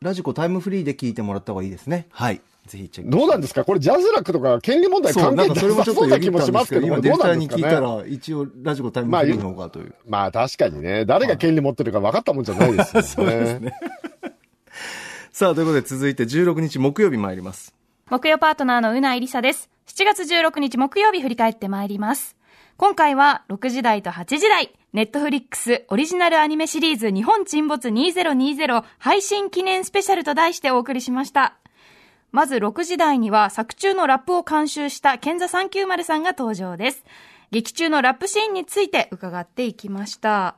[0.00, 2.06] ラジコタイムフリーで聞いてもらった方がいいですね。
[2.10, 2.40] はい。
[2.66, 3.16] ぜひチェック。
[3.16, 3.64] どうなんですか？
[3.64, 7.76] これジャズラックとか権利問題関係ななんかそれもちょっとそうな気もしますけど、今、ディレクターになんですかね？
[7.76, 9.94] 聞いたら、一応、ラジコタイムフリーの方がという。
[10.06, 13.02] まあ確かにね、誰が権利持ってるか分かったもんじゃないですよね。
[13.08, 13.72] そうですね。
[15.32, 17.74] さあ、ということで続いて16日木曜日参ります。
[18.10, 19.68] 木曜パートナーのうないりさです。
[19.86, 22.36] 7月16日木曜日振り返ってまいります。
[22.78, 31.56] 今回は6時台と8時台、ネットフリックスオリジナルアニメシリーズ日本沈没2020配信記念スペシャルと題してお送りしました。
[32.30, 37.04] まず6時台には作中のラップを監修したケンザ390さんが登場です。
[37.50, 40.54] 劇中のラップシーンについて伺っていきました。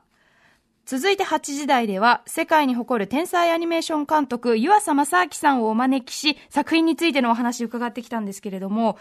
[0.85, 8.99] 続いて8時台では、世界に誇る天才アニメーション監督、湯浅正明さんをお招きし、作品についてのお話を伺ってきたんですけれども、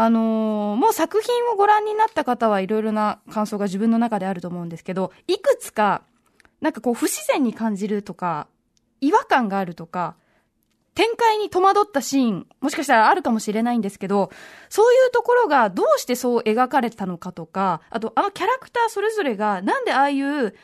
[0.00, 6.02] あのーもう作品をご覧になった方はいろいろな感想が自分の中であると思うんですけど、いくつか、
[6.60, 8.46] なんかこう不自然に感じるとか、
[9.00, 10.14] 違和感があるとか、
[10.94, 14.30] 展開に戸惑ったシーン、もしかしたらあるかもしれないんですけど、
[14.68, 20.54] そういうところがどうしてそう描かれたのかとか、あとあのキャラクターそれぞれがなんでああいう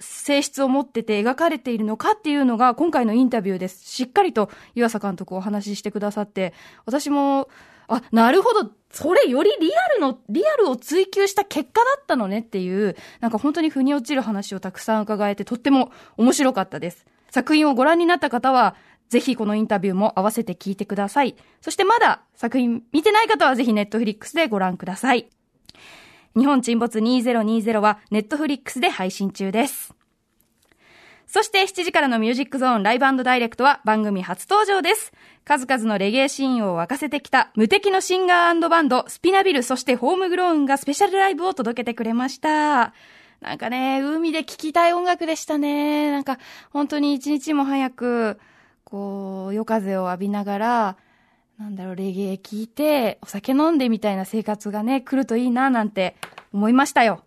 [0.00, 3.88] 性質を持ってて描かれているのかっていうのが今回のインタビューです。
[3.88, 6.52] しっかりと湯浅監督お話ししてくださって、
[6.84, 7.48] 私も、
[7.96, 17.06] あ、なるほど、それよりリアルの、リアルを追求した結果だったのねっていう、なんか本当に腑に落ちる話をたくさん伺えてとっても面白かったです。
[17.30, 18.76] 作品をご覧になった方は、
[19.08, 21.36] ぜひこのインタビューも合わせて聞いてください。
[21.60, 25.28] そしてまだ作品見てない方はぜひネットフリックスでご覧ください。
[26.34, 29.94] 日本沈没2020はネットフリックスで配信中です。
[31.32, 35.14] そして7時からのミュージックゾーンライブダイレクトは番組初登場です。
[35.46, 42.92] 数々のレゲエシーンを沸かせてきた無敵のシンガーバンドスピナビルそしてホームグローンがスペシャルライブを届けてくれました。
[43.40, 46.10] なんかね、海で聴きたい音楽でしたね。
[46.10, 46.38] なんか
[46.70, 48.38] 本当に一日も早く、
[48.84, 50.96] こう、夜風を浴びながら、
[51.58, 56.14] なんだろう、レゲエ聴いて、お酒飲んでみたいな生活がね、来るといいな、なんて
[56.52, 57.24] 思いましたよ。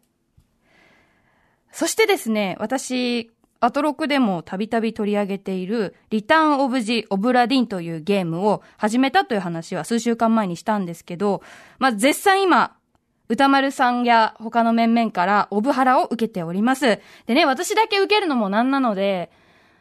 [1.76, 11.42] そしてですね、私、アトロクでもたびたび取り上げている、リターンオブジ・オブラディンというゲームを始めたという話は数週間前にしたんですけど、
[11.80, 12.76] まあ、絶賛今、
[13.28, 17.00] 歌丸さんや他の面々からオブハラを受けております。
[17.26, 19.32] でね、私だけ受けるのもなんなので、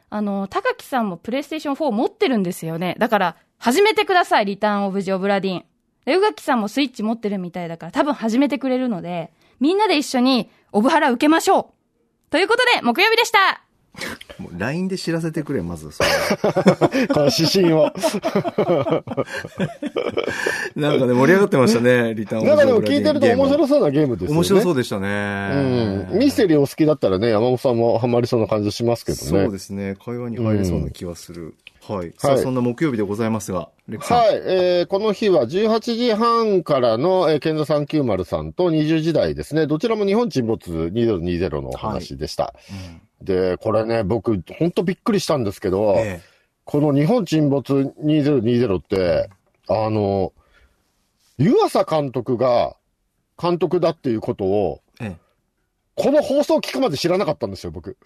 [0.08, 2.96] あの、高木さんもプレイステーション4持ってるんですよね。
[2.98, 5.64] だから、始めてください、リターンオブジ・オブラディン。
[6.04, 13.63] で、宇垣さんもスイッチ持ってるみたいだから、多分始めてくれるので、みんなで一緒にオブハラ受けましょうということで、木曜日でした
[14.38, 15.90] もう LINE で知らせてくれ、まず。
[15.90, 16.08] それ
[17.08, 17.90] この指針を。
[20.76, 24.36] なんかね、盛り上がってましたね、リターンなんかでも聞いてると面白そうなゲームですよね。
[24.36, 26.10] 面白そうででしたね。
[26.12, 26.18] うん。
[26.18, 29.24] ミステリーお好きだったらね、山本さんもハマりそうな感じしますけどね。
[29.44, 29.96] そうですね。
[30.04, 31.54] 会話に入れそうな気はする。
[31.88, 32.12] はい。
[32.16, 33.68] さあ、はいそんな木曜日でございますが。
[33.98, 39.66] はい、えー、この日は18時半からの、えー、健座390さんと20時台ですね。
[39.66, 42.54] どちらも日本沈没2020のお話でした。
[43.24, 46.20] で、これね、僕、ほんとびっくりしたんですけど、え
[46.64, 49.30] この日本沈没2020って、
[49.68, 50.32] あの、
[51.38, 52.76] 湯浅監督が
[53.40, 55.06] 監督だっていうことを、え。
[55.06, 55.16] ええ。
[55.96, 57.96] この放送を聞くまで知らなかったんですよ、僕。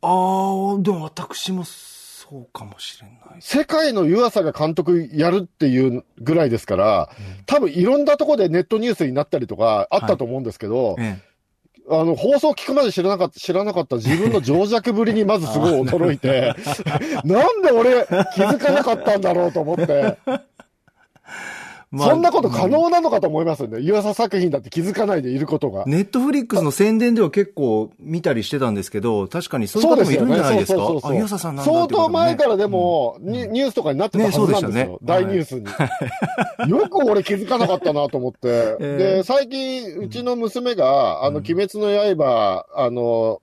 [0.00, 3.40] あー、でも私もそうかもしれない。
[3.40, 7.10] 世界の湯浅が監督やるっていうぐらいですから、
[7.46, 11.20] 多分いろんなところでネットニュースになったりとかあったと思うんですけど、え
[11.88, 16.54] あの、放送聞くまで知らなかった、知らなかった自分の情弱ぶりにまずすごい驚いて、
[17.24, 20.18] なんで俺気づかなかったんだろうと思って、
[21.94, 21.98] え。
[21.98, 23.80] そんなこと可能なのかと思いますよね。
[23.80, 25.84] 湯浅作品だって気づかないでいることが。
[25.86, 30.78] ネットフリックスの宣伝では結構見たりしてたんですけど、確かにそういう方もいるんじゃないですか？
[30.78, 34.68] そうそうそうそうあ、湯浅さんなんだ相当前からでも、ニニュースとかになってたはずなんですよ。
[34.70, 36.70] ねそうでしたね大ニュースに。
[36.70, 38.38] よく俺気づかなかったなと思って。
[38.48, 43.40] え ーで、最近、うちの娘が、あの、鬼滅の刃、あの、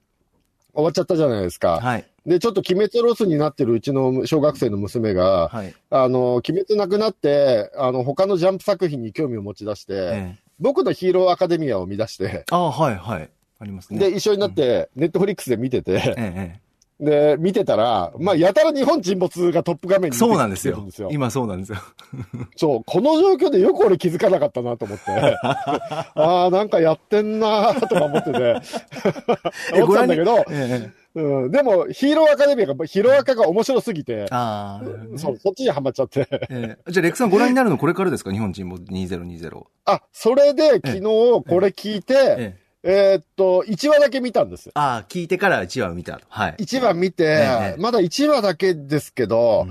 [0.73, 1.79] 終わっちゃったじゃないですか。
[1.79, 2.05] はい。
[2.25, 5.73] で、ちょっと鬼滅ロスになってるうちの小学生の娘が、はい。
[5.89, 10.43] あの、鬼滅なくなって、あの、他のジャンプ作品に興味を持ち出して、ええ。
[10.59, 13.29] 僕のヒーローアカデミアを見出して、あはい、はい。
[13.59, 13.99] ありますね。
[13.99, 16.59] で、一緒になって、ネットフリックスで見てて、ええ、え
[16.99, 20.09] で、見てたら、まあ、やたら日本沈没がトップ画面え。
[20.11, 21.09] にそうなんですよ出てるんですよ。。
[21.11, 21.77] 今そうなんですよ。
[22.55, 28.55] そう、この状況でよく俺気づかなかったなと思って、 ああ、なんかやってんなーとか思ってて、
[29.73, 31.03] 思ってたんだけど、ええ。
[31.15, 36.27] うん、でも、ヒーローアカデミアが、ヒーローアカが面白すぎて、ああ、そう、そっちにはまっちゃって。
[36.49, 38.31] ええじゃあ、レックさんご覧になるのこれからですか？
[38.31, 39.63] 日本沈没2020。
[39.85, 42.35] あ、それで昨日これ聞いて、ええ。
[42.39, 44.71] えーっと、1話だけ見たんです。
[44.73, 46.25] ああ、聞いてから1話を見たと。
[46.29, 46.55] はい。
[46.59, 49.67] 1話見て、ええまだ1話だけですけど、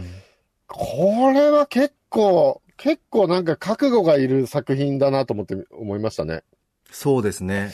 [0.66, 6.42] これは結構、結構なんか覚悟がいる作品だなと思って、思いましたね。
[6.90, 7.72] そうですね。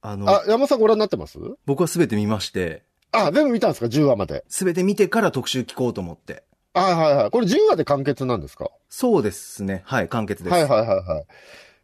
[0.00, 1.38] あの、あ、山本さんご覧になってます？
[1.66, 4.44] 僕はすべて見まして、あ、全部見たんですか ?10 話まで。
[4.48, 6.44] すべて見てから特集聞こうと思って。
[6.74, 7.30] あ、はいはい。
[7.30, 8.70] これ10話で完結なんですか？
[8.88, 9.82] そうですね。
[9.84, 10.52] はい、完結です。
[10.52, 11.24] はいはいはいはい。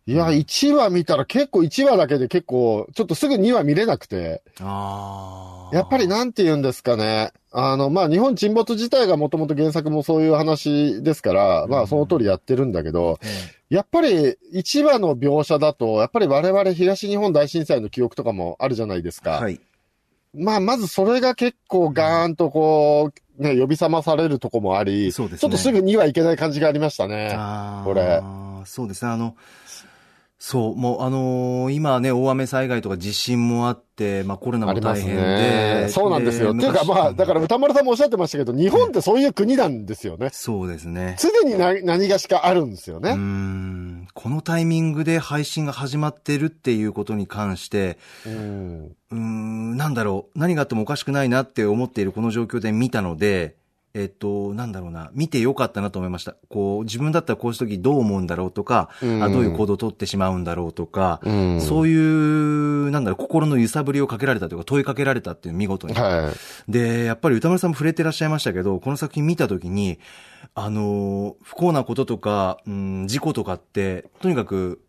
[0.07, 5.75] いや、1話見たら結構1話だけで結構、ちょっとすぐ2話見れなくて、ああ。
[5.75, 7.33] やっぱりなんて言うんですかね。
[7.53, 19.39] あの、まあ、日本沈没自体がもともと原作もそういう話ですから、まあ、その通りやってるんだけど、えやっぱり1話の描写だと、やっぱり我々東日本大震災の記憶とかもあるじゃないですか。
[19.41, 19.61] えはい。
[20.35, 27.33] まあ、まずそれが結構ガーンとこう、ね、呼び覚まされるとこもあり、そうですねちょっとすぐにはいけない感じがありましたね。
[27.35, 28.21] あーこれ。
[28.67, 29.37] そうですね、あの、
[30.47, 35.89] そう、もうあのー今ね、大雨災害とか地震もあって、まあコロナも大変ねで。。
[35.89, 36.53] そうなんですよ。
[36.53, 40.29] っていうか昔まあ、だから歌丸さんもおっしゃってましたけど、日本ってそういう国なんですよね。
[40.35, 41.17] そうですね。
[41.19, 43.15] 常に何何がしかあるんですよね。
[43.15, 48.97] んこのタイミングで配信が始まってるっていうことに関して、うん。
[49.13, 53.57] うーん、なんだろう、何があってもおかしくないなって思っているこの状況で見たので、
[53.97, 56.35] えっと、なんだろうな、見てよかったなと思いました。
[56.49, 65.95] こう、自分だったらこうした時どう思うんだろうとか、うんあどういう行動を取ってしまうんだろうとか、うんそういう、なんだろう、心の揺さぶりをかけられたというか、問いかけられたっていう見事に。
[65.95, 66.33] は
[66.69, 66.73] い。
[66.73, 70.01] で、やっぱり歌丸さんも触れてらっしゃいましたけど、この作品見たときに、
[70.57, 74.81] あの、不幸なこととか、うん、事故とかって、とにかく、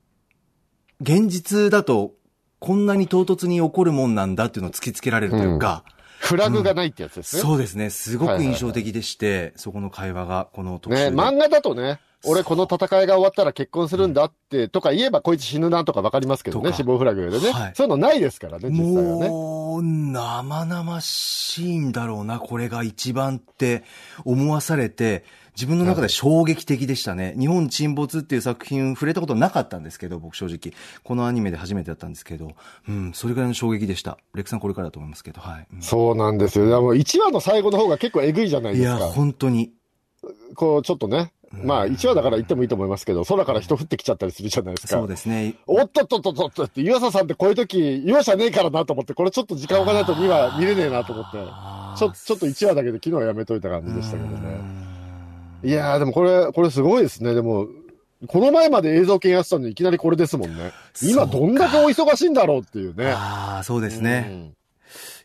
[0.99, 2.13] 現実だと、
[2.59, 5.83] こんなに唐突に起こるもんなんだっていうのを突きつけられるというか、
[6.25, 7.41] フラグがないってやつですね。
[7.41, 11.15] そうですね、すごく印象的でして、そこの会話が、この特集ね、で。
[11.15, 19.29] 漫画だとね、俺この戦いが終わったら結婚するんだって、とか言えばこいつ死ぬなとかわかりますけどね、死亡フラグでね、はいそういうのないですからね、実際はね。
[19.29, 23.83] もう、生々しいんだろうな、これが一番って
[24.23, 25.23] 思わされて、
[25.55, 27.33] 自分の中で衝撃的でしたね。
[27.39, 30.73] 日本沈没っていう作品触れたことなかったんですけど、僕正直。
[31.03, 32.51] このアニメで初めてだったんですけど、
[32.89, 34.17] うん、それぐらいの衝撃でした。
[34.33, 35.67] レックさんこれからだと思いますけど、はい。
[35.73, 36.67] うんそうなんですよ。
[36.67, 39.13] でも1話の最後の方が結構えぐいじゃないいや、ですか。
[39.13, 39.71] 本当に。
[40.55, 41.31] こう、ちょっとね。
[41.63, 44.97] まあ、1話だから言ってもいいと思いますけど、空から人降ってきちゃったりするじゃないですか。
[44.97, 45.55] そうですね。
[45.67, 51.37] おっとっとっとっとっとって、湯浅さんってこういう時、容赦ねえからなと思って、これちょっと時間置かないと2話見れねえなと思って、
[51.97, 54.37] ちょ、ちょっと1話だけで昨日はやめといた感じでしたけどうね。
[54.37, 54.85] ん
[55.63, 57.33] いやー、でもこれ、これすごいですね。
[57.33, 57.67] でも、
[58.27, 60.71] この前まで映像系やってたのにいきなりこれですもんね。
[61.03, 63.11] 今どんだけお忙しいんだろうっていうね。
[63.11, 64.27] ああ、そうですね。
[64.29, 64.53] うん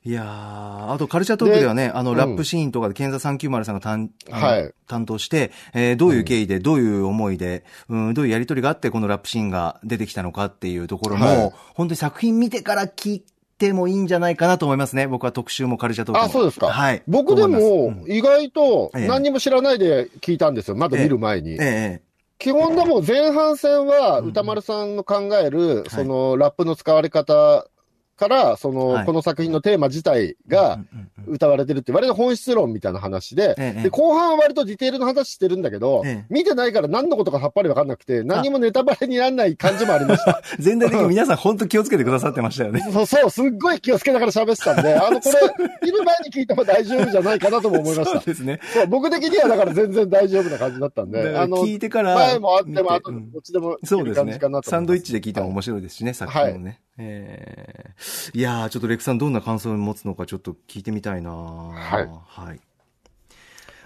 [0.02, 13.24] いやーあとカルチャートークではね、あの、うんラップシーンとかで、ケンザ390さんが担,はい担当して、えーどういう経緯で、どういう思いで、うん、どういうやりとりがあって、このラップシーンが出てきたのかっていうところも、はい本当に作品見てから聞い
[13.58, 15.06] てもいいんじゃないかなと思いますね。
[15.06, 16.26] 僕は特集もカルチャートークも。
[16.26, 16.68] あ、そうですか。
[16.70, 17.02] はい。
[17.06, 20.76] 僕でも意外とええ何にも知らないで聞いたんですよ。
[20.76, 21.52] まだ見る前に。
[21.52, 22.02] ええ
[22.38, 27.66] 基本でも前半戦は歌丸さんの考える、そのラップの使われ方
[28.20, 30.78] から、その、はいこの作品のテーマ自体ええが
[31.26, 40.42] 歌われてるって、割と本質論みたいな話で、ええで、後半は割とディテールの話してるんだけど、ええ見てないから何のことかさっぱりわかんなくて、何にもネタバレにならない感じもありました。
[40.60, 42.80] 全体的に皆さん本当気をつけてくださってましたよね。
[42.92, 48.26] そう、そう、すっごい気をつけながら喋ってたんで、 あの、これ、見る前に聞いても大丈夫じゃないかなとも思いましそうた。
[48.26, 48.60] ですね。
[48.74, 52.14] そう僕的にはだから全然大丈夫な感じだったんで、あの、聞いてから。
[52.14, 56.80] 前もあっても、あと、うんどっちでもそうですねサンドイッチチで聞いても面白いですしね、作品もね。
[57.00, 62.60] えーいやー、ちょっとレクさんどんな感想を持つのかちょっと聞いてみたいなはいはい。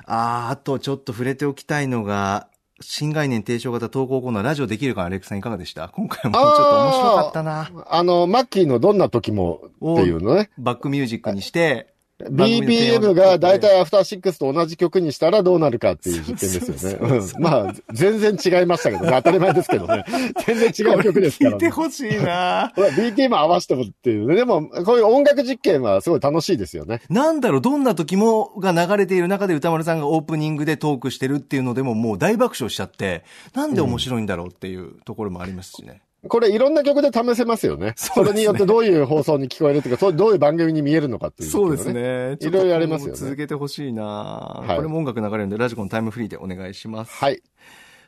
[0.07, 2.49] あー、あとちょっと触れておきたいのが、
[2.81, 5.89] 新概念提唱型投稿コーナー、ラジオできるかな、レクさんいかがでした？
[5.89, 7.71] 今回もちょっと面白かったな。
[7.89, 10.51] あの、マッキーのどんな時もっていうのね。
[10.59, 17.17] バックミュージックにして、BPM が大体アフターシックスと同じ曲にしたらどうなるかっていう 実験ですよね。
[17.17, 19.11] うんまあ、全然違いましたけどね。
[19.19, 20.05] 当たり前ですけどね。
[20.47, 21.57] 全然違う曲ですからね。
[21.57, 24.37] 聞いてほしいな BPM 合わせてもっていうね。
[24.37, 27.01] でも、こういう音楽実験はすごい楽しいですよね。
[27.11, 36.03] なんだろう、どんな時もが流れている中で歌丸さんがオープニングでトークしてるっていうのでももう大爆笑しちゃって、なんで面白いんだろうっていうところもありますしね。
[36.29, 37.95] これいろんな曲で試せますよね。
[37.97, 41.93] そねれによってどういう放送に聞こえるとか、そうどういう番組に見えるのかっていう、そうです。
[41.93, 42.37] ね。
[42.41, 47.13] いろいろありますよね続けてほしいな、はいこれも音楽流れるんで、ラジコのタイムフリーでお願いします。
[47.13, 47.43] はい。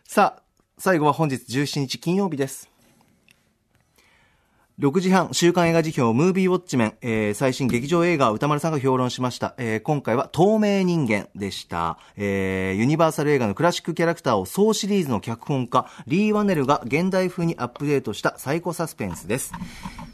[0.04, 0.42] さあ、
[0.78, 2.70] 最後は本日17日金曜日です。
[4.78, 9.54] 6時半、週刊映画辞表、ムービーウォッチメン、えー最新劇場映画、歌丸さんが評論しました。
[9.56, 11.96] えー今回は透明人間でした。
[12.18, 19.48] えーユニバーサル映画のクラシックキャラクターを総シリーズの脚本家、リー・ワネルが現代風にアップデートしたサイコサスペンスです。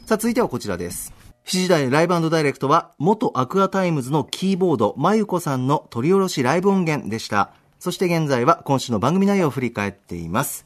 [0.05, 1.13] さあ、続いてはこちらです。
[1.45, 7.51] 7時台ライブダイレクトは、元アクアタイムズのキーボード、まゆこさんの録り下ろしライブ音源でした。
[7.79, 10.65] そして現在は今週の番組内容を振り返っています。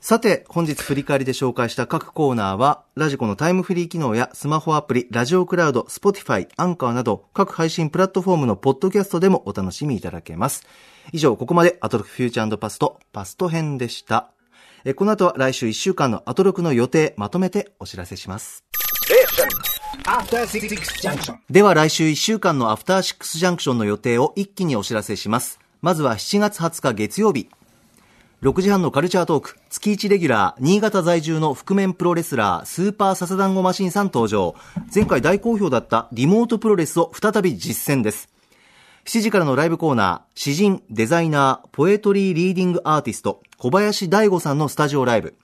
[0.00, 10.66] さて、本日振り返りで紹介した各コーナーは、ラジコのタイムフリー機能やスマホアプリ、ラジオクラウド、スポティファイ、アンカーなど、各配信プラットフォームのポッドキャストでもお楽しみいただけます。
[11.12, 14.30] 以上、ここまでアトロクフューチャーパスト、パスト編でした。
[14.86, 18.64] えこの後は来週1週間のアトロクの予定、まとめてお知らせします。
[21.50, 25.60] では来週1週間のアフターシックスジャンクションの予定を一気にお知らせします。
[25.82, 27.50] まずは7月20日月曜日。
[28.42, 34.54] 6時半のカルチャートーク、月1レギュラー、新潟在住の覆面プロレスラー、スーパーササダンゴマシンさん登場。
[34.94, 38.30] 前回大好評だったリモートプロレスを再び実践です。
[39.04, 45.34] 7時からのライブコーナー、詩人、デザイナー、ポエトリーリーディングアーティスト、小林大吾さんのスタジオライブ。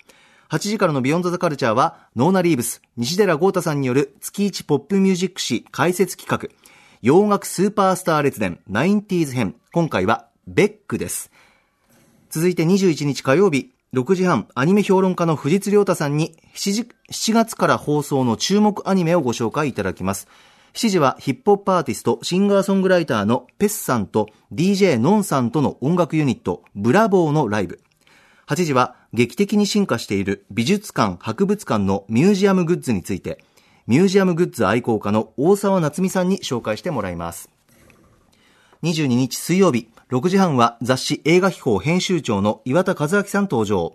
[0.49, 6.49] 8時からのビヨンド・ザ・カルチャーは、 NONA REEVES、西寺豪太さんによる月1ポップミュージック誌解説企画、
[7.03, 9.55] 洋楽スーパースター列伝 90s 編。
[9.71, 11.31] 今回は、ベックです。
[12.29, 20.27] 続いて21日火曜日、6時半、アニメ評論家の藤津亮太さんに7時、7月から放送の注目アニメをご紹介いただきます。
[20.75, 27.81] 7時はヒップホップアーティスト、シンガーソングライターのペスさんと DJ ノンさんとの音楽ユニット、ブラボーのライブ。
[28.49, 33.43] 8時は劇的に進化している美術館、博物館のミュージアムグッズについて、
[33.87, 37.51] ミュージアムグッズ愛好家の大沢夏美さんに紹介してもらいます。
[38.83, 43.93] 22日水曜日、6時半は雑誌映画秘宝編集長の岩田和明さん登場。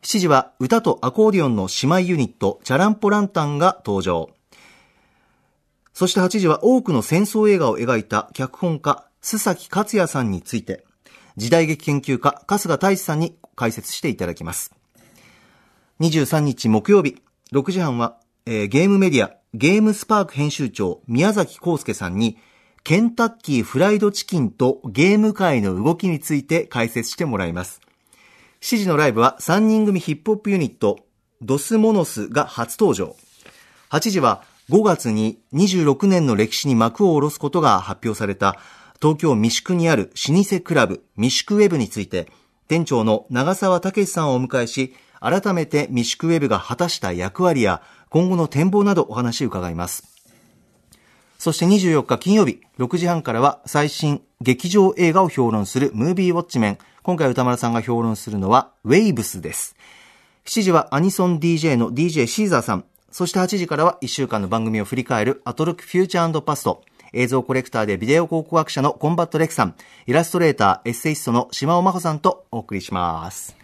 [0.00, 4.30] 7時は歌とアコーディオンの姉妹ユニット、チャランポランタンが登場。
[5.92, 10.82] そして8時は多くの戦争映画を描いた脚本家、須崎克也さんについて、
[11.36, 14.72] 時代劇研究家、春日大志さんに解説していただきます。
[16.00, 17.20] 23日木曜日、
[17.52, 18.16] 6時半は、
[18.46, 22.38] えーゲームメディア、ゲームスパーク編集長、宮崎康介さんに、
[22.86, 27.80] ケンタッキーフライドチキンとゲーム界の動きについて解説してもらいます。
[28.60, 30.98] 7時のライブは3人組ヒップホップユニット、
[31.40, 33.16] ドスモノスが初登場。
[33.88, 38.58] 8時は5月に26年の歴史に幕を下ろすことが発表された
[39.00, 42.28] 東京三宿にある老舗クラブ三宿ウェブについて
[42.68, 47.80] 店長の長澤武さんをお迎えし改めて三宿ウェブが果たした役割や
[48.10, 50.13] 今後の展望などお話を伺います。
[51.44, 56.78] そして24日金曜日6時半からは最新劇場映画を評論するムービーウォッチメン。
[57.02, 59.76] 今回歌丸さんが評論するのはウェイブスです。
[60.46, 62.86] 7時はアニソン DJ の DJ シーザーさん。
[63.10, 66.82] そして8時からは1週間の番組を振り返るアトロクフューチャーパスト。
[67.12, 69.74] 映像コレクターでビデオ考古学者のコンバットレクさん。
[70.06, 73.63] イラストレーター、エッセイストの島尾真帆さんとお送りします。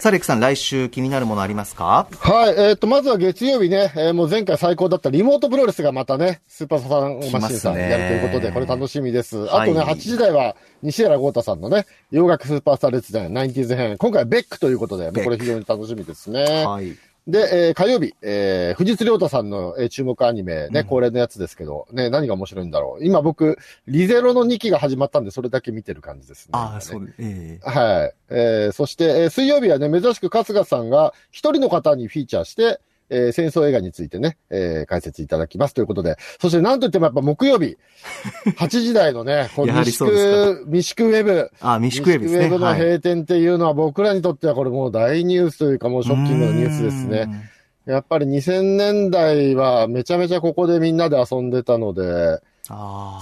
[0.00, 2.06] さあ、レックさん、来週気になるものありますか？
[2.20, 9.36] はい、えっ、と、まずは月曜日ね、えーもう前回最高だったリモートプロレスがまたね、スーパーササンゴマシンさんやるということで、これ楽しみです。
[9.38, 13.96] はいあとね、8時台は西原豪太さんのね、洋楽スーパースター列伝 90s 編。
[13.98, 16.64] 今回はベックということで、もうこれ非常に楽しみですね。
[16.64, 16.96] はい。
[17.28, 23.04] で、えー火曜日、えー、藤津亮太さんの、えー注目アニメね、恒例のやつですけど、ね、何が面白いんだろう。
[23.04, 26.52] 今僕、リゼロの2期が始まったんで、それだけ見てる感じですね。
[26.52, 27.14] ああ、そうです。
[27.18, 28.14] ええはい。
[28.30, 32.80] えー、そして、えー水曜日はね、珍しく春日さんが一人の方にフィーチャーして、
[33.10, 35.74] えー戦争映画についてね、えー解説いただきます。
[35.74, 37.76] ということで、そしてなんといってもやっぱ木曜日、
[38.58, 42.40] 8時台のね、こうやはり三宿、三宿ウェブ、ああ、未宿ウェブですね。
[42.40, 47.50] 三宿ウェブのはい閉店っていうのは僕らにとってはこれもう大ニュースというかもうショッキングなニュースですね。
[47.86, 52.40] やっぱり2000年代はめちゃめちゃここでみんなで遊んでたので、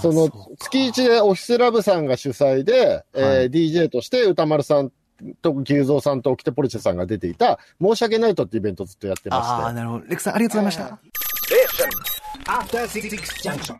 [0.01, 0.29] その
[0.59, 3.49] 月一でオフィスラブさんが主催で、えーはい。
[3.49, 4.91] DJ として歌丸さん
[5.41, 9.73] と牛蔵さんとオキテポルチェさんが出ていた、申し訳ないとってイベントをずっとやってまああ、して。
[9.75, 10.05] なるほど。
[10.05, 10.99] レックさん、ありがとうございました。
[12.45, 13.09] After Six
[13.43, 13.75] Junction.